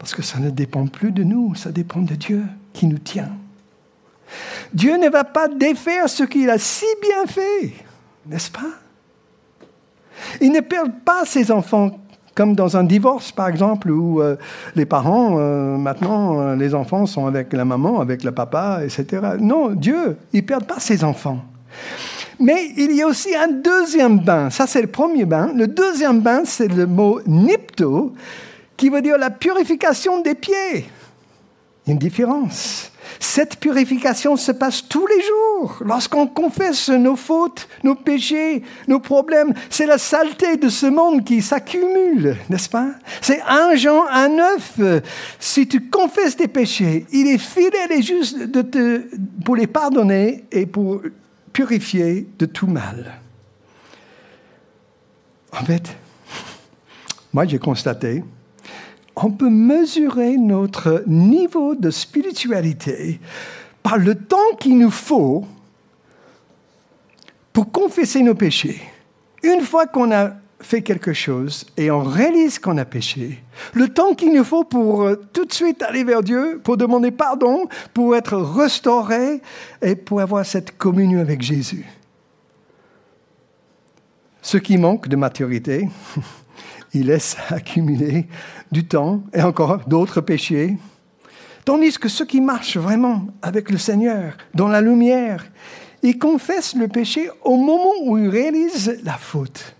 Parce 0.00 0.14
que 0.14 0.22
ça 0.22 0.38
ne 0.38 0.48
dépend 0.48 0.86
plus 0.86 1.12
de 1.12 1.22
nous, 1.22 1.54
ça 1.54 1.70
dépend 1.70 2.00
de 2.00 2.14
Dieu 2.14 2.42
qui 2.72 2.86
nous 2.86 2.98
tient. 2.98 3.30
Dieu 4.72 4.96
ne 4.96 5.10
va 5.10 5.24
pas 5.24 5.46
défaire 5.46 6.08
ce 6.08 6.24
qu'il 6.24 6.48
a 6.48 6.58
si 6.58 6.86
bien 7.02 7.26
fait, 7.26 7.74
n'est-ce 8.26 8.50
pas? 8.50 8.70
Il 10.40 10.52
ne 10.52 10.60
perd 10.60 10.90
pas 11.04 11.24
ses 11.26 11.52
enfants 11.52 11.98
comme 12.34 12.54
dans 12.54 12.78
un 12.78 12.84
divorce, 12.84 13.32
par 13.32 13.48
exemple, 13.48 13.90
où 13.90 14.22
euh, 14.22 14.36
les 14.74 14.86
parents, 14.86 15.36
euh, 15.38 15.76
maintenant, 15.76 16.40
euh, 16.40 16.56
les 16.56 16.74
enfants 16.74 17.04
sont 17.04 17.26
avec 17.26 17.52
la 17.52 17.66
maman, 17.66 18.00
avec 18.00 18.24
le 18.24 18.32
papa, 18.32 18.80
etc. 18.82 19.34
Non, 19.38 19.70
Dieu, 19.70 20.16
il 20.32 20.40
ne 20.40 20.46
perd 20.46 20.64
pas 20.64 20.80
ses 20.80 21.04
enfants. 21.04 21.44
Mais 22.38 22.70
il 22.78 22.92
y 22.92 23.02
a 23.02 23.06
aussi 23.06 23.34
un 23.34 23.48
deuxième 23.48 24.20
bain. 24.20 24.48
Ça, 24.48 24.66
c'est 24.66 24.80
le 24.80 24.86
premier 24.86 25.26
bain. 25.26 25.50
Le 25.54 25.66
deuxième 25.66 26.20
bain, 26.20 26.42
c'est 26.46 26.68
le 26.68 26.86
mot 26.86 27.20
nipto, 27.26 28.14
qui 28.80 28.88
veut 28.88 29.02
dire 29.02 29.18
la 29.18 29.28
purification 29.28 30.22
des 30.22 30.34
pieds. 30.34 30.86
Une 31.86 31.98
différence. 31.98 32.90
Cette 33.18 33.56
purification 33.56 34.36
se 34.36 34.52
passe 34.52 34.88
tous 34.88 35.06
les 35.06 35.20
jours. 35.20 35.82
Lorsqu'on 35.84 36.26
confesse 36.26 36.88
nos 36.88 37.14
fautes, 37.14 37.68
nos 37.84 37.94
péchés, 37.94 38.62
nos 38.88 38.98
problèmes, 38.98 39.52
c'est 39.68 39.84
la 39.84 39.98
saleté 39.98 40.56
de 40.56 40.70
ce 40.70 40.86
monde 40.86 41.24
qui 41.24 41.42
s'accumule, 41.42 42.38
n'est-ce 42.48 42.70
pas? 42.70 42.92
C'est 43.20 43.42
un 43.46 43.74
Jean, 43.74 44.06
un 44.08 44.28
neuf. 44.30 44.80
Si 45.38 45.68
tu 45.68 45.90
confesses 45.90 46.36
tes 46.36 46.48
péchés, 46.48 47.04
il 47.12 47.26
est 47.26 47.36
fidèle 47.36 47.92
et 47.92 48.00
juste 48.00 48.38
de 48.38 48.62
te, 48.62 49.04
pour 49.44 49.56
les 49.56 49.66
pardonner 49.66 50.46
et 50.50 50.64
pour 50.64 51.02
purifier 51.52 52.26
de 52.38 52.46
tout 52.46 52.66
mal. 52.66 53.20
En 55.52 55.64
fait, 55.66 55.94
moi 57.34 57.44
j'ai 57.44 57.58
constaté 57.58 58.24
on 59.16 59.30
peut 59.30 59.50
mesurer 59.50 60.36
notre 60.36 61.04
niveau 61.06 61.74
de 61.74 61.90
spiritualité 61.90 63.20
par 63.82 63.98
le 63.98 64.14
temps 64.14 64.56
qu'il 64.58 64.78
nous 64.78 64.90
faut 64.90 65.44
pour 67.52 67.70
confesser 67.72 68.22
nos 68.22 68.34
péchés. 68.34 68.80
Une 69.42 69.62
fois 69.62 69.86
qu'on 69.86 70.12
a 70.12 70.32
fait 70.60 70.82
quelque 70.82 71.12
chose 71.12 71.66
et 71.76 71.90
on 71.90 72.02
réalise 72.02 72.58
qu'on 72.58 72.76
a 72.78 72.84
péché, 72.84 73.42
le 73.72 73.88
temps 73.88 74.14
qu'il 74.14 74.34
nous 74.34 74.44
faut 74.44 74.64
pour 74.64 75.02
euh, 75.02 75.16
tout 75.32 75.46
de 75.46 75.52
suite 75.52 75.82
aller 75.82 76.04
vers 76.04 76.22
Dieu, 76.22 76.60
pour 76.62 76.76
demander 76.76 77.10
pardon, 77.10 77.66
pour 77.94 78.14
être 78.14 78.36
restauré 78.36 79.40
et 79.80 79.96
pour 79.96 80.20
avoir 80.20 80.44
cette 80.44 80.76
communion 80.76 81.20
avec 81.20 81.40
Jésus. 81.40 81.86
Ce 84.42 84.58
qui 84.58 84.78
manque 84.78 85.08
de 85.08 85.16
maturité, 85.16 85.88
il 86.92 87.06
laisse 87.06 87.36
accumuler 87.48 88.26
du 88.70 88.86
temps 88.86 89.22
et 89.32 89.42
encore 89.42 89.86
d'autres 89.86 90.20
péchés. 90.20 90.76
Tandis 91.64 91.98
que 91.98 92.08
ceux 92.08 92.24
qui 92.24 92.40
marchent 92.40 92.78
vraiment 92.78 93.26
avec 93.42 93.70
le 93.70 93.78
Seigneur, 93.78 94.36
dans 94.54 94.68
la 94.68 94.80
lumière, 94.80 95.44
ils 96.02 96.18
confessent 96.18 96.74
le 96.74 96.88
péché 96.88 97.30
au 97.44 97.56
moment 97.56 97.92
où 98.04 98.16
ils 98.16 98.28
réalisent 98.28 98.98
la 99.04 99.18
faute. 99.18 99.76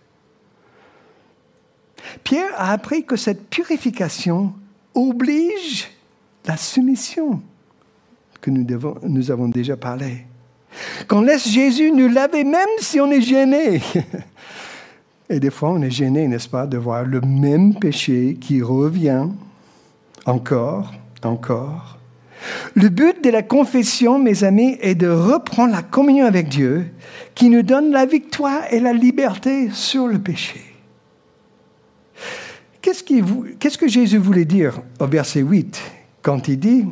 Pierre 2.25 2.53
a 2.57 2.73
appris 2.73 3.05
que 3.05 3.17
cette 3.17 3.49
purification 3.49 4.53
oblige 4.95 5.89
la 6.47 6.57
soumission 6.57 7.41
que 8.41 8.51
nous, 8.51 8.67
nous 9.03 9.31
avons 9.31 9.49
déjà 9.49 9.77
parlé. 9.77 10.27
Qu'on 11.09 11.23
laisse 11.23 11.49
Jésus 11.49 11.91
nous 11.91 12.09
laver 12.09 12.45
même 12.45 12.69
si 12.79 13.01
on 13.01 13.11
est 13.11 13.21
gêné? 13.21 13.81
Et 15.31 15.39
des 15.39 15.51
fois, 15.51 15.71
on 15.71 15.81
est 15.81 15.93
gêné, 15.93 16.27
n'est-ce 16.27 16.49
pas, 16.49 16.67
de 16.67 16.77
voir 16.77 17.05
le 17.05 17.21
même 17.21 17.77
péché 17.77 18.37
qui 18.41 18.63
revient 18.63 19.29
encore, 20.27 20.93
encore. 21.23 21.99
Le 22.75 22.89
but 22.89 23.23
de 23.23 23.31
la 23.31 23.45
confession, 23.45 24.19
mes 24.19 24.43
amis, 24.43 24.77
est 24.81 24.97
de 24.97 25.07
reprendre 25.07 25.73
la 25.73 25.83
communion 25.83 26.27
avec 26.27 26.49
Dieu 26.49 26.87
qui 27.37 27.49
nous 27.49 27.63
donne 27.63 27.93
la 27.93 28.07
victoire 28.07 28.63
et 28.73 28.81
la 28.81 28.93
liberté 28.93 29.71
sur 29.71 30.09
le 30.09 30.19
péché. 30.19 30.61
Qu'est-ce, 32.83 33.79
que 33.79 33.89
Jésus 33.89 34.19
voulait 34.19 34.45
dire 34.45 34.81
au 34.99 35.07
verset 35.07 35.43
8 35.43 35.81
quand 36.23 36.49
il 36.49 36.59
dit 36.59 36.87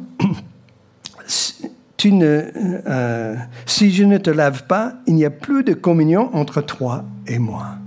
euh, 2.06 3.34
Si 3.66 3.90
je 3.90 4.04
ne 4.04 4.18
te 4.18 4.30
lave 4.30 4.64
pas, 4.66 4.94
il 5.08 5.14
n'y 5.14 5.24
a 5.24 5.30
plus 5.30 5.64
de 5.64 5.74
communion 5.74 6.30
entre 6.36 6.60
toi 6.60 7.04
et 7.26 7.40
moi 7.40 7.78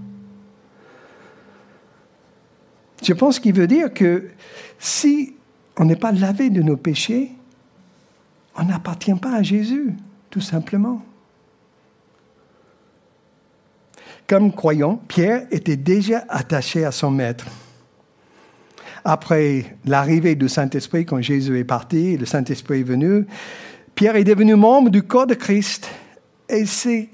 je 3.02 3.14
pense 3.14 3.40
qu'il 3.40 3.54
veut 3.54 3.68
dire 3.68 3.94
que 3.94 4.30
si 4.80 5.34
on 5.78 5.86
n'est 5.86 5.96
pas 5.96 6.12
lavé 6.12 6.50
de 6.50 6.62
nos 6.62 6.78
péchés, 6.78 7.32
on 8.56 8.64
n'appartient 8.64 9.14
pas 9.16 9.34
à 9.34 9.44
Jésus, 9.44 9.94
tout 10.30 10.42
simplement. 10.42 11.04
Comme 14.28 14.54
croyant, 14.54 15.02
Pierre 15.08 15.48
était 15.52 15.78
déjà 15.78 16.26
attaché 16.30 16.86
à 16.86 16.92
son 16.92 17.12
maître. 17.12 17.46
Après 19.04 19.78
l'arrivée 19.86 20.36
du 20.36 20.48
Saint-Esprit, 20.48 21.06
quand 21.06 21.22
Jésus 21.22 21.58
est 21.60 21.64
parti, 21.64 22.18
le 22.18 22.26
Saint-Esprit 22.26 22.82
est 22.82 22.84
venu, 22.84 23.26
Pierre 23.96 24.16
est 24.16 24.24
devenu 24.24 24.56
membre 24.56 24.90
du 24.90 25.04
corps 25.04 25.28
de 25.28 25.34
Christ. 25.34 25.90
Et 26.48 26.66
c'est 26.66 27.10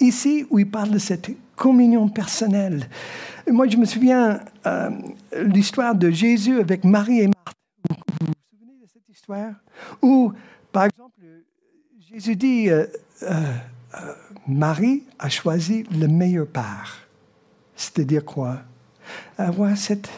ici 0.00 0.44
où 0.50 0.58
il 0.58 0.68
parle 0.68 0.90
de 0.90 0.98
cette 0.98 1.30
communion 1.56 2.08
personnelle. 2.08 2.88
Moi, 3.50 3.68
je 3.68 3.76
me 3.76 3.84
souviens 3.84 4.40
euh, 4.66 4.90
l'histoire 5.44 5.94
de 5.94 6.10
Jésus 6.10 6.60
avec 6.60 6.84
Marie 6.84 7.20
et 7.20 7.26
Marthe. 7.26 7.56
Vous 7.88 8.26
vous 8.26 8.32
souvenez 8.50 8.78
de 8.80 8.86
cette 8.86 9.08
histoire? 9.08 9.54
Où, 10.00 10.32
par 10.70 10.84
exemple, 10.84 11.12
Jésus 12.12 12.36
dit, 12.36 12.68
euh, 12.68 12.84
euh, 13.22 13.52
euh, 13.94 14.14
Marie 14.46 15.04
a 15.18 15.28
choisi 15.28 15.84
le 15.98 16.08
meilleur 16.08 16.46
part. 16.46 16.98
C'est-à-dire 17.74 18.24
quoi? 18.24 18.60
Avoir 19.38 19.76
cette 19.76 20.10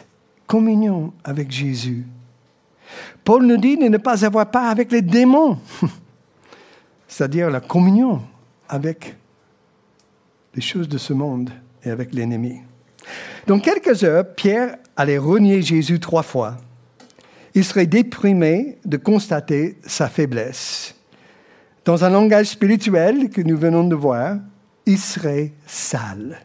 communion 0.45 1.13
avec 1.23 1.51
Jésus. 1.51 2.05
Paul 3.23 3.45
nous 3.45 3.57
dit 3.57 3.77
de 3.77 3.87
ne 3.87 3.97
pas 3.97 4.25
avoir 4.25 4.51
part 4.51 4.69
avec 4.69 4.91
les 4.91 5.01
démons, 5.01 5.57
c'est-à-dire 7.07 7.49
la 7.49 7.61
communion 7.61 8.21
avec 8.67 9.15
les 10.53 10.61
choses 10.61 10.87
de 10.87 10.97
ce 10.97 11.13
monde 11.13 11.49
et 11.83 11.89
avec 11.89 12.13
l'ennemi. 12.13 12.61
Dans 13.47 13.59
quelques 13.59 14.03
heures, 14.03 14.25
Pierre 14.35 14.77
allait 14.95 15.17
renier 15.17 15.61
Jésus 15.61 15.99
trois 15.99 16.23
fois. 16.23 16.57
Il 17.53 17.63
serait 17.63 17.85
déprimé 17.85 18.77
de 18.85 18.97
constater 18.97 19.77
sa 19.85 20.09
faiblesse. 20.09 20.95
Dans 21.85 22.03
un 22.03 22.09
langage 22.09 22.47
spirituel 22.47 23.29
que 23.29 23.41
nous 23.41 23.57
venons 23.57 23.87
de 23.87 23.95
voir, 23.95 24.37
il 24.85 24.97
serait 24.97 25.53
sale, 25.65 26.39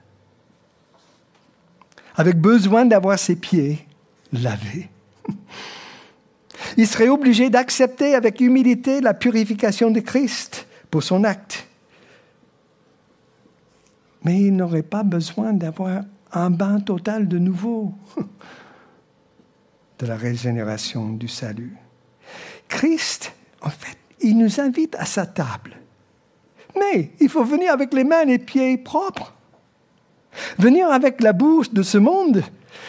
avec 2.14 2.36
besoin 2.36 2.84
d'avoir 2.84 3.18
ses 3.18 3.36
pieds 3.36 3.86
lavés. 4.32 4.88
Il 6.76 6.86
serait 6.86 7.08
obligé 7.08 7.50
d'accepter 7.50 8.14
avec 8.14 8.40
humilité 8.40 9.00
la 9.00 9.14
purification 9.14 9.90
de 9.90 10.00
Christ 10.00 10.66
pour 10.90 11.02
son 11.02 11.24
acte. 11.24 11.66
Mais 14.24 14.40
il 14.40 14.54
n'aurait 14.54 14.82
pas 14.82 15.02
besoin 15.02 15.52
d'avoir 15.52 16.02
un 16.32 16.50
bain 16.50 16.80
total 16.80 17.28
de 17.28 17.38
nouveau 17.38 17.94
de 19.98 20.06
la 20.06 20.16
régénération 20.16 21.10
du 21.10 21.28
salut. 21.28 21.76
Christ, 22.68 23.32
en 23.60 23.70
fait, 23.70 23.98
il 24.20 24.38
nous 24.38 24.60
invite 24.60 24.94
à 24.96 25.04
sa 25.04 25.26
table. 25.26 25.76
Mais 26.78 27.10
il 27.20 27.28
faut 27.28 27.44
venir 27.44 27.72
avec 27.72 27.92
les 27.92 28.04
mains 28.04 28.22
et 28.22 28.26
les 28.26 28.38
pieds 28.38 28.78
propres. 28.78 29.34
Venir 30.58 30.90
avec 30.90 31.20
la 31.20 31.32
bouche 31.32 31.70
de 31.70 31.82
ce 31.82 31.98
monde, 31.98 32.42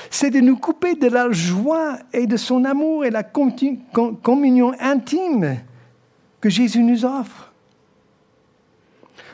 c'est 0.09 0.29
de 0.29 0.39
nous 0.39 0.57
couper 0.57 0.95
de 0.95 1.07
la 1.07 1.31
joie 1.31 1.97
et 2.13 2.27
de 2.27 2.37
son 2.37 2.65
amour 2.65 3.05
et 3.05 3.09
la 3.09 3.23
communion 3.23 4.73
intime 4.79 5.57
que 6.39 6.49
Jésus 6.49 6.83
nous 6.83 7.05
offre. 7.05 7.50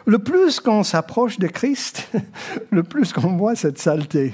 Le 0.08 0.20
plus 0.20 0.62
qu'on 0.62 0.84
s'approche 0.84 1.38
de 1.38 1.48
Christ, 1.48 2.10
le 2.72 2.82
plus 2.82 3.12
qu'on 3.12 3.36
voit 3.36 3.56
cette 3.56 3.78
saleté. 3.78 4.34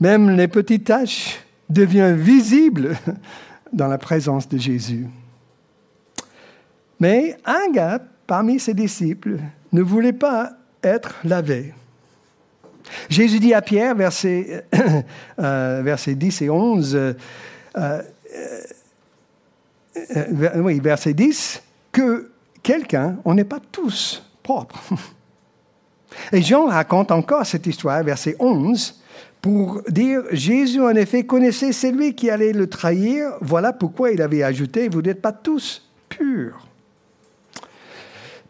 Même 0.00 0.36
les 0.36 0.48
petites 0.48 0.84
taches 0.84 1.40
deviennent 1.70 2.16
visibles 2.16 2.94
dans 3.72 3.88
la 3.88 3.96
présence 3.96 4.46
de 4.48 4.58
Jésus. 4.58 5.06
Mais 7.00 7.38
un 7.46 7.72
gars 7.72 8.00
parmi 8.26 8.60
ses 8.60 8.74
disciples 8.74 9.38
ne 9.72 9.80
voulait 9.80 10.12
pas 10.12 10.52
être 10.82 11.14
lavé. 11.24 11.72
Jésus 13.08 13.38
dit 13.38 13.54
à 13.54 13.62
Pierre, 13.62 13.94
versets, 13.94 14.66
euh, 15.38 15.80
versets 15.82 16.14
10 16.14 16.42
et 16.42 16.50
11, 16.50 16.94
euh, 16.94 17.14
euh, 17.76 18.02
oui, 20.56 20.80
verset 20.80 21.14
10, 21.14 21.62
que 21.92 22.31
quelqu'un, 22.62 23.16
on 23.24 23.34
n'est 23.34 23.44
pas 23.44 23.60
tous 23.70 24.22
propres. 24.42 24.80
Et 26.32 26.42
Jean 26.42 26.66
raconte 26.66 27.10
encore 27.10 27.46
cette 27.46 27.66
histoire, 27.66 28.02
verset 28.02 28.36
11, 28.38 29.00
pour 29.40 29.82
dire 29.88 30.22
Jésus 30.30 30.80
en 30.80 30.94
effet 30.94 31.24
connaissait 31.24 31.72
celui 31.72 32.14
qui 32.14 32.30
allait 32.30 32.52
le 32.52 32.68
trahir, 32.68 33.32
voilà 33.40 33.72
pourquoi 33.72 34.12
il 34.12 34.22
avait 34.22 34.42
ajouté, 34.42 34.88
vous 34.88 35.02
n'êtes 35.02 35.20
pas 35.20 35.32
tous 35.32 35.88
purs. 36.08 36.66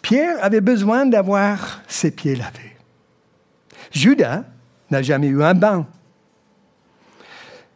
Pierre 0.03 0.37
avait 0.43 0.61
besoin 0.61 1.07
d'avoir 1.07 1.81
ses 1.87 2.11
pieds 2.11 2.35
lavés. 2.35 2.77
Judas 3.93 4.45
n'a 4.91 5.03
jamais 5.03 5.29
eu 5.29 5.43
un 5.43 5.55
bain. 5.55 5.87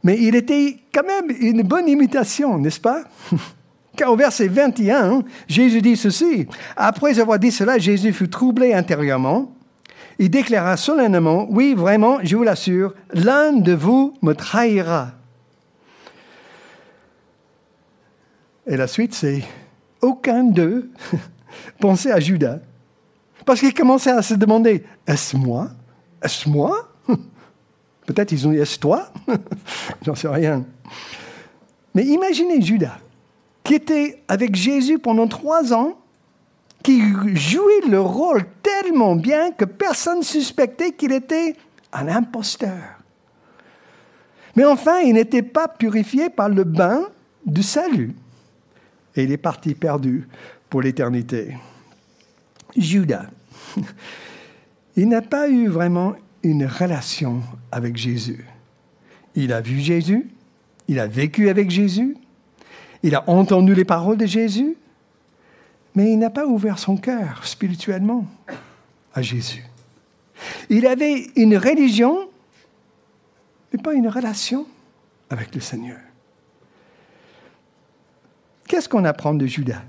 Mais 0.03 0.19
il 0.21 0.35
était 0.35 0.79
quand 0.93 1.07
même 1.07 1.35
une 1.41 1.63
bonne 1.63 1.89
imitation, 1.89 2.59
n'est-ce 2.59 2.81
pas? 2.81 3.05
Au 4.05 4.17
verset 4.17 4.49
21, 4.49 5.23
Jésus 5.49 5.83
dit 5.83 5.97
ceci. 5.97 6.47
Après 6.77 7.19
avoir 7.19 7.39
dit 7.39 7.53
cela, 7.53 7.79
Jésus 7.79 8.13
fut 8.13 8.29
troublé 8.29 8.75
intérieurement. 8.75 9.53
Il 10.19 10.31
déclara 10.31 10.77
solennellement, 10.77 11.47
oui, 11.51 11.75
vraiment, 11.75 12.19
je 12.23 12.37
vous 12.37 12.43
l'assure, 12.43 12.95
l'un 13.13 13.53
de 13.53 13.73
vous 13.73 14.15
me 14.23 14.35
trahira. 14.35 15.13
Et 18.67 18.77
la 18.77 18.87
suite, 18.87 19.15
c'est 19.15 19.45
aucun 20.01 20.45
d'eux 20.45 20.91
pensait 21.81 22.11
à 22.11 22.21
Judas. 22.21 22.59
Parce 23.45 23.61
qu'il 23.61 23.75
commençait 23.75 24.11
à 24.11 24.23
se 24.23 24.35
demander, 24.35 24.85
est-ce 25.07 25.37
moi? 25.37 25.71
Est-ce 26.23 26.49
moi? 26.49 26.89
Peut-être 28.07 28.33
ils 28.33 28.49
ont 28.49 28.51
dit 28.51 28.59
Est-ce 28.59 28.79
toi 28.79 29.13
J'en 30.05 30.15
sais 30.15 30.29
rien. 30.29 30.65
Mais 31.95 32.05
imaginez 32.05 32.61
Judas, 32.61 32.99
qui 33.67 33.75
était 33.75 34.23
avec 34.29 34.55
Jésus 34.55 35.01
pendant 35.01 35.27
trois 35.27 35.75
ans, 35.75 35.99
qui 36.85 37.03
jouait 37.35 37.81
le 37.89 38.01
rôle 38.01 38.45
tellement 38.63 39.17
bien 39.17 39.51
que 39.51 39.65
personne 39.65 40.19
ne 40.19 40.25
suspectait 40.25 40.93
qu'il 40.93 41.11
était 41.11 41.57
un 41.93 42.07
imposteur. 42.07 42.79
Mais 44.55 44.65
enfin, 44.65 45.01
il 45.01 45.15
n'était 45.15 45.43
pas 45.43 45.67
purifié 45.67 46.31
par 46.31 46.49
le 46.49 46.63
bain 46.63 47.09
du 47.45 47.65
salut. 47.65 48.15
Et 49.17 49.25
il 49.25 49.33
est 49.33 49.37
parti 49.37 49.75
perdu 49.75 50.29
pour 50.71 50.81
l'éternité. 50.81 51.57
Judas. 52.77 53.27
il 54.97 55.09
n'a 55.09 55.23
pas 55.23 55.49
eu 55.49 55.67
vraiment 55.67 56.15
une 56.45 56.67
relation 56.67 57.43
avec 57.73 57.97
Jésus. 57.97 58.47
Il 59.35 59.53
a 59.53 59.61
vu 59.61 59.81
Jésus, 59.81 60.31
il 60.87 61.01
a 61.01 61.09
vécu 61.09 61.49
avec 61.49 61.69
Jésus, 61.69 62.17
il 63.07 63.15
a 63.15 63.25
entendu 63.29 63.75
les 63.75 63.85
paroles 63.85 64.17
de 64.17 64.27
Jésus, 64.27 64.77
mais 65.95 66.13
il 66.13 66.19
n'a 66.19 66.31
pas 66.31 66.47
ouvert 66.47 66.79
son 66.79 66.97
cœur 66.97 67.47
spirituellement 67.47 68.27
à 69.15 69.23
Jésus. 69.23 69.65
Il 70.69 70.87
avait 70.87 71.29
une 71.37 71.57
religion, 71.57 72.29
mais 73.73 73.81
pas 73.81 73.95
une 73.95 74.09
relation 74.09 74.67
avec 75.31 75.55
le 75.55 75.61
Seigneur. 75.61 75.99
Qu'est-ce 78.69 78.89
qu'on 78.89 79.05
apprend 79.05 79.35
de 79.35 79.47
Judas? 79.47 79.83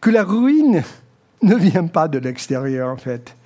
Que 0.00 0.10
la 0.10 0.24
ruine 0.24 0.82
ne 1.42 1.54
vient 1.54 1.86
pas 1.86 2.08
de 2.08 2.18
l'extérieur, 2.18 2.88
en 2.88 2.96
fait 2.96 3.36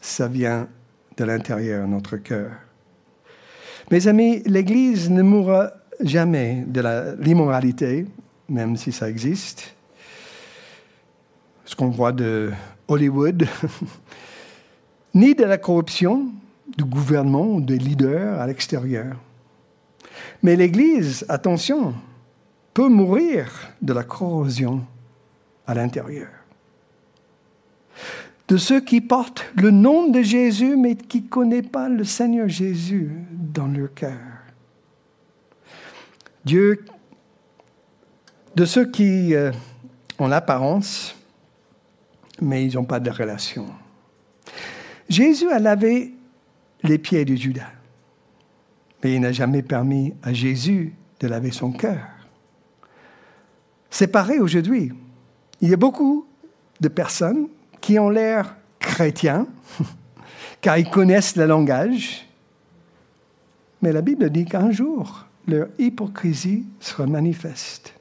ça 0.00 0.28
vient 0.28 0.68
de 1.16 1.24
l'intérieur, 1.24 1.86
notre 1.88 2.16
cœur. 2.16 2.52
Mes 3.90 4.06
amis, 4.06 4.42
l'Église 4.46 5.10
ne 5.10 5.22
mourra 5.22 5.72
jamais 6.00 6.64
de 6.66 6.82
l'immoralité, 7.20 8.06
même 8.48 8.76
si 8.76 8.92
ça 8.92 9.08
existe. 9.08 9.74
Ce 11.64 11.74
qu'on 11.74 11.88
voit 11.88 12.12
de 12.12 12.52
Hollywood, 12.88 13.46
ni 15.14 15.34
de 15.34 15.44
la 15.44 15.58
corruption 15.58 16.30
du 16.76 16.84
gouvernement 16.84 17.46
ou 17.46 17.60
des 17.60 17.78
leaders 17.78 18.40
à 18.40 18.46
l'extérieur. 18.46 19.16
Mais 20.42 20.56
l'Église, 20.56 21.24
attention, 21.28 21.94
peut 22.72 22.88
mourir 22.88 23.50
de 23.80 23.92
la 23.92 24.04
corrosion 24.04 24.84
à 25.66 25.74
l'intérieur 25.74 26.28
de 28.48 28.56
ceux 28.56 28.80
qui 28.80 29.00
portent 29.00 29.44
le 29.56 29.70
nom 29.70 30.08
de 30.08 30.22
Jésus, 30.22 30.76
mais 30.76 30.94
qui 30.94 31.22
ne 31.22 31.28
connaissent 31.28 31.68
pas 31.68 31.88
le 31.88 32.04
Seigneur 32.04 32.48
Jésus 32.48 33.10
dans 33.32 33.66
leur 33.66 33.92
cœur. 33.94 34.35
Dieu, 36.46 36.84
de 38.54 38.64
ceux 38.64 38.88
qui 38.88 39.34
euh, 39.34 39.50
ont 40.20 40.28
l'apparence, 40.28 41.16
mais 42.40 42.64
ils 42.64 42.76
n'ont 42.76 42.84
pas 42.84 43.00
de 43.00 43.10
relation. 43.10 43.66
Jésus 45.08 45.50
a 45.50 45.58
lavé 45.58 46.14
les 46.84 46.98
pieds 46.98 47.24
de 47.24 47.34
Judas, 47.34 47.72
mais 49.02 49.14
il 49.14 49.22
n'a 49.22 49.32
jamais 49.32 49.62
permis 49.62 50.14
à 50.22 50.32
Jésus 50.32 50.94
de 51.18 51.26
laver 51.26 51.50
son 51.50 51.72
cœur. 51.72 52.06
C'est 53.90 54.06
pareil 54.06 54.38
aujourd'hui. 54.38 54.92
Il 55.60 55.68
y 55.68 55.74
a 55.74 55.76
beaucoup 55.76 56.28
de 56.80 56.86
personnes 56.86 57.48
qui 57.80 57.98
ont 57.98 58.08
l'air 58.08 58.54
chrétiens, 58.78 59.48
car 60.60 60.78
ils 60.78 60.88
connaissent 60.88 61.34
le 61.34 61.46
langage, 61.46 62.24
mais 63.82 63.90
la 63.90 64.00
Bible 64.00 64.30
dit 64.30 64.44
qu'un 64.44 64.70
jour, 64.70 65.26
leur 65.46 65.68
hypocrisie 65.78 66.64
sera 66.80 67.06
manifeste. 67.06 67.92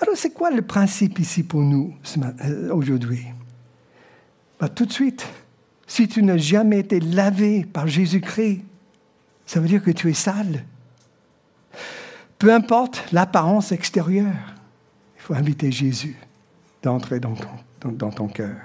Alors, 0.00 0.16
c'est 0.16 0.30
quoi 0.30 0.50
le 0.50 0.62
principe 0.62 1.18
ici 1.18 1.42
pour 1.42 1.60
nous 1.60 1.94
euh, 2.44 2.72
aujourd'hui? 2.72 3.26
Bah, 4.60 4.68
Tout 4.68 4.86
de 4.86 4.92
suite, 4.92 5.26
si 5.86 6.06
tu 6.06 6.22
n'as 6.22 6.36
jamais 6.36 6.80
été 6.80 7.00
lavé 7.00 7.64
par 7.64 7.88
Jésus-Christ, 7.88 8.62
ça 9.46 9.60
veut 9.60 9.68
dire 9.68 9.82
que 9.82 9.90
tu 9.90 10.10
es 10.10 10.14
sale. 10.14 10.64
Peu 12.38 12.52
importe 12.52 13.04
l'apparence 13.12 13.72
extérieure, 13.72 14.54
il 15.16 15.22
faut 15.22 15.34
inviter 15.34 15.72
Jésus 15.72 16.16
d'entrer 16.82 17.18
dans 17.18 17.34
ton, 17.34 17.90
dans 17.90 18.10
ton 18.10 18.28
cœur. 18.28 18.56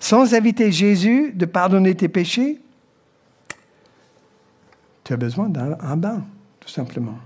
Sans 0.00 0.34
inviter 0.34 0.72
Jésus 0.72 1.32
de 1.32 1.46
pardonner 1.46 1.94
tes 1.94 2.08
péchés, 2.08 2.60
tu 5.04 5.12
as 5.12 5.16
besoin 5.16 5.48
d'un 5.48 5.96
bain, 5.96 6.24
tout 6.60 6.68
simplement. 6.68 7.18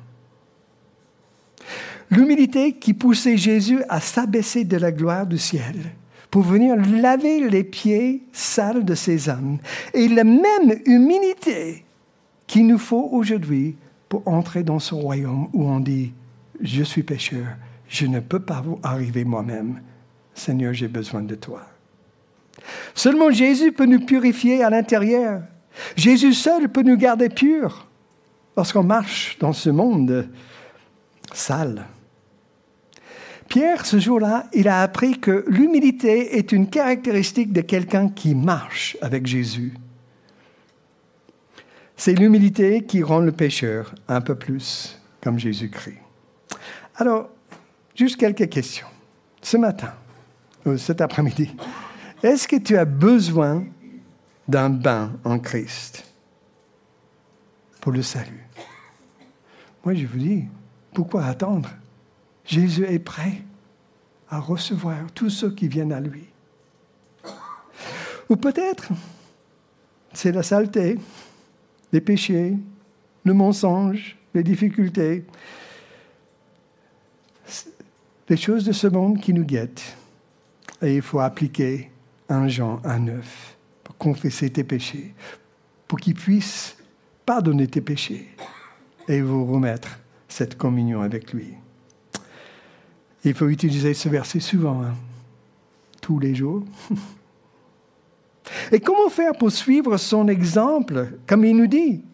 L'humilité 2.10 2.72
qui 2.72 2.94
poussait 2.94 3.36
Jésus 3.36 3.82
à 3.88 4.00
s'abaisser 4.00 4.64
de 4.64 4.76
la 4.76 4.92
gloire 4.92 5.26
du 5.26 5.38
ciel 5.38 5.76
pour 6.30 6.42
venir 6.42 6.76
laver 6.76 7.48
les 7.48 7.64
pieds 7.64 8.22
sales 8.32 8.84
de 8.84 8.94
ses 8.94 9.28
âmes. 9.28 9.58
Et 9.94 10.08
la 10.08 10.24
même 10.24 10.80
humilité 10.84 11.84
qu'il 12.46 12.66
nous 12.66 12.78
faut 12.78 13.08
aujourd'hui 13.12 13.76
pour 14.08 14.26
entrer 14.28 14.62
dans 14.62 14.78
ce 14.78 14.94
royaume 14.94 15.48
où 15.52 15.64
on 15.64 15.80
dit, 15.80 16.12
je 16.60 16.82
suis 16.82 17.02
pécheur, 17.02 17.46
je 17.88 18.06
ne 18.06 18.20
peux 18.20 18.40
pas 18.40 18.62
arriver 18.82 19.24
moi-même. 19.24 19.80
Seigneur, 20.34 20.72
j'ai 20.72 20.88
besoin 20.88 21.22
de 21.22 21.34
toi. 21.34 21.62
Seulement 22.94 23.30
Jésus 23.30 23.72
peut 23.72 23.86
nous 23.86 24.04
purifier 24.04 24.62
à 24.62 24.70
l'intérieur. 24.70 25.42
Jésus 25.96 26.34
seul 26.34 26.68
peut 26.68 26.82
nous 26.82 26.96
garder 26.96 27.28
purs 27.28 27.86
lorsqu'on 28.56 28.82
marche 28.82 29.36
dans 29.38 29.52
ce 29.52 29.70
monde 29.70 30.28
sale. 31.32 31.86
Pierre, 33.48 33.86
ce 33.86 33.98
jour-là, 33.98 34.46
il 34.52 34.68
a 34.68 34.82
appris 34.82 35.20
que 35.20 35.44
l'humilité 35.46 36.36
est 36.36 36.52
une 36.52 36.68
caractéristique 36.68 37.52
de 37.52 37.60
quelqu'un 37.60 38.08
qui 38.08 38.34
marche 38.34 38.96
avec 39.00 39.26
Jésus. 39.26 39.74
C'est 41.96 42.14
l'humilité 42.14 42.82
qui 42.82 43.02
rend 43.02 43.20
le 43.20 43.32
pécheur 43.32 43.94
un 44.08 44.20
peu 44.20 44.34
plus 44.34 45.00
comme 45.22 45.38
Jésus-Christ. 45.38 45.98
Alors, 46.96 47.30
juste 47.94 48.16
quelques 48.16 48.48
questions. 48.48 48.86
Ce 49.40 49.56
matin, 49.56 49.92
ou 50.64 50.76
cet 50.76 51.00
après-midi, 51.00 51.54
est-ce 52.22 52.48
que 52.48 52.56
tu 52.56 52.76
as 52.76 52.84
besoin 52.84 53.64
d'un 54.48 54.70
bain 54.70 55.12
en 55.24 55.38
Christ 55.38 56.04
pour 57.80 57.92
le 57.92 58.02
salut 58.02 58.46
Moi, 59.85 59.94
je 59.94 60.06
vous 60.06 60.18
dis, 60.18 60.44
pourquoi 60.92 61.24
attendre? 61.24 61.70
Jésus 62.44 62.85
est 62.85 62.98
prêt 62.98 63.42
à 64.28 64.38
recevoir 64.38 65.11
tous 65.14 65.30
ceux 65.30 65.50
qui 65.50 65.68
viennent 65.68 65.92
à 65.92 66.00
lui. 66.00 66.24
Ou 68.28 68.37
peut-être, 68.37 68.88
c'est 70.12 70.32
la 70.32 70.42
saleté, 70.42 70.98
les 71.92 72.00
péchés, 72.00 72.56
le 73.24 73.35
mensonge, 73.35 74.16
les 74.35 74.42
difficultés, 74.42 75.24
les 78.28 78.37
choses 78.37 78.64
de 78.64 78.72
ce 78.72 78.87
monde 78.87 79.20
qui 79.20 79.32
nous 79.32 79.44
guettent. 79.44 79.96
Et 80.82 80.96
il 80.96 81.02
faut 81.02 81.20
appliquer 81.20 81.90
un 82.28 82.48
Jean 82.48 82.80
à 82.82 82.98
neuf 82.98 83.55
confesser 83.98 84.50
tes 84.50 84.64
péchés, 84.64 85.14
pour 85.88 85.98
qu'il 85.98 86.14
puisse 86.14 86.76
pardonner 87.24 87.66
tes 87.66 87.80
péchés 87.80 88.28
et 89.09 89.20
vous 89.20 89.44
remettre 89.44 89.98
cette 90.28 90.56
communion 90.56 91.02
avec 91.02 91.32
lui. 91.32 91.54
Il 93.24 93.35
faut 93.35 93.48
utiliser 93.48 93.94
ce 93.94 94.09
verset 94.09 94.40
souvent, 94.40 94.82
hein, 94.82 94.94
tous 96.00 96.18
les 96.18 96.35
jours. 96.35 96.64
Et 98.70 98.78
comment 98.78 99.09
faire 99.09 99.32
pour 99.32 99.50
suivre 99.50 99.96
son 99.96 100.28
exemple, 100.28 101.18
comme 101.26 101.44
il 101.44 101.56
nous 101.56 101.66
dit, 101.66 102.04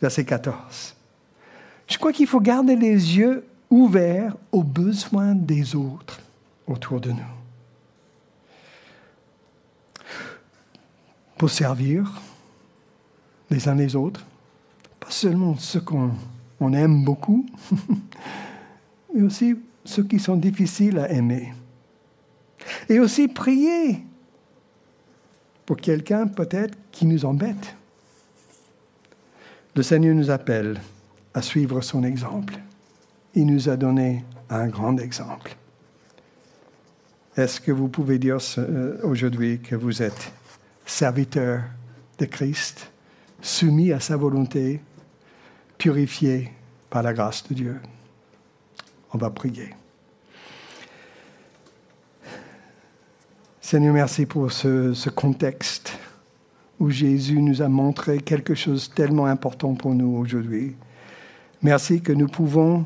verset 0.00 0.24
14 0.24 0.94
Je 1.88 1.96
crois 1.96 2.12
qu'il 2.12 2.26
faut 2.26 2.40
garder 2.40 2.76
les 2.76 3.16
yeux 3.16 3.44
ouverts 3.70 4.36
aux 4.52 4.62
besoins 4.62 5.34
des 5.34 5.74
autres 5.74 6.20
autour 6.66 7.00
de 7.00 7.12
nous. 7.12 7.45
Pour 11.38 11.50
servir 11.50 12.22
les 13.50 13.68
uns 13.68 13.74
les 13.74 13.94
autres, 13.94 14.24
pas 14.98 15.10
seulement 15.10 15.56
ceux 15.56 15.80
qu'on 15.80 16.72
aime 16.72 17.04
beaucoup, 17.04 17.46
mais 19.14 19.22
aussi 19.22 19.56
ceux 19.84 20.04
qui 20.04 20.18
sont 20.18 20.36
difficiles 20.36 20.98
à 20.98 21.10
aimer. 21.10 21.52
Et 22.88 22.98
aussi 22.98 23.28
prier 23.28 24.02
pour 25.64 25.76
quelqu'un 25.76 26.26
peut-être 26.26 26.76
qui 26.90 27.06
nous 27.06 27.24
embête. 27.24 27.76
Le 29.74 29.82
Seigneur 29.82 30.14
nous 30.14 30.30
appelle 30.30 30.80
à 31.34 31.42
suivre 31.42 31.82
son 31.82 32.02
exemple. 32.02 32.58
Il 33.34 33.46
nous 33.46 33.68
a 33.68 33.76
donné 33.76 34.24
un 34.48 34.68
grand 34.68 34.98
exemple. 34.98 35.54
Est-ce 37.36 37.60
que 37.60 37.72
vous 37.72 37.88
pouvez 37.88 38.18
dire 38.18 38.38
euh, 38.56 38.98
aujourd'hui 39.02 39.60
que 39.60 39.76
vous 39.76 40.02
êtes 40.02 40.32
serviteur 40.86 41.64
de 42.18 42.24
Christ, 42.24 42.90
soumis 43.42 43.92
à 43.92 44.00
sa 44.00 44.16
volonté, 44.16 44.80
purifié 45.76 46.50
par 46.88 47.02
la 47.02 47.12
grâce 47.12 47.46
de 47.48 47.54
Dieu 47.54 47.80
on 49.16 49.18
va 49.18 49.30
prier. 49.30 49.70
Seigneur, 53.60 53.94
merci 53.94 54.26
pour 54.26 54.52
ce, 54.52 55.08
contexte 55.08 55.98
où 56.78 56.90
Jésus 56.90 57.40
nous 57.40 57.62
a 57.62 57.68
montré 57.68 58.18
quelque 58.18 58.54
chose 58.54 58.92
tellement 58.94 59.26
important 59.26 59.74
pour 59.74 59.94
nous 59.94 60.16
aujourd'hui. 60.18 60.76
Merci 61.62 62.02
que 62.02 62.12
nous 62.12 62.28
pouvons 62.28 62.84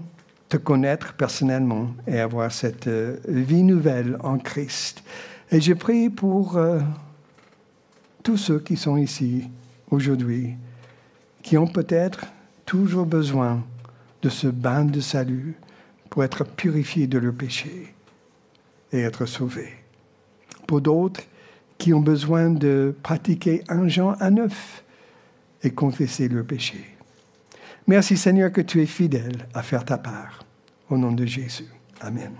te 0.49 0.57
connaître 0.57 1.15
personnellement 1.15 1.89
et 2.07 2.21
avoir 2.21 2.53
cette 2.53 2.87
euh, 2.87 3.19
vie 3.27 3.63
nouvelle 3.63 4.17
en 4.23 4.39
Christ. 4.39 5.03
Et 5.51 5.61
je 5.61 5.73
prie 5.75 6.09
pour 6.09 6.57
euh, 6.57 6.79
tous 8.23 8.37
ceux 8.37 8.61
qui 8.61 8.77
sont 8.77 8.97
ici 8.97 9.49
aujourd'hui, 9.91 10.55
qui 11.43 11.57
ont 11.57 11.67
peut-être 11.67 12.27
toujours 12.67 13.07
besoin 13.07 13.65
de 14.23 14.29
ce 14.29 14.47
bain 14.47 14.85
de 14.85 15.01
salut, 15.01 15.57
pour 16.11 16.25
être 16.25 16.45
purifiés 16.45 17.07
de 17.07 17.19
leurs 17.19 17.33
péchés 17.33 17.95
et 18.93 19.01
être 19.01 19.25
sauvés. 19.25 19.77
Pour 20.67 20.81
d'autres 20.81 21.23
qui 21.79 21.95
ont 21.95 22.01
besoin 22.01 22.51
de 22.51 22.95
pratiquer 23.03 23.63
un 23.69 23.89
Jean 23.89 24.13
à 24.21 24.31
neuf 24.31 24.85
et 25.63 25.71
confesser 25.71 26.29
leurs 26.29 26.45
péchés. 26.45 26.97
Merci 27.87 28.17
Seigneur 28.17 28.53
que 28.53 28.61
tu 28.61 28.83
es 28.83 28.87
fidèle 28.87 29.49
à 29.55 29.63
faire 29.63 29.85
ta 29.85 29.97
part. 29.97 30.45
Au 30.91 30.99
nom 30.99 31.13
de 31.13 31.25
Jésus. 31.25 31.69
Amen. 32.01 32.33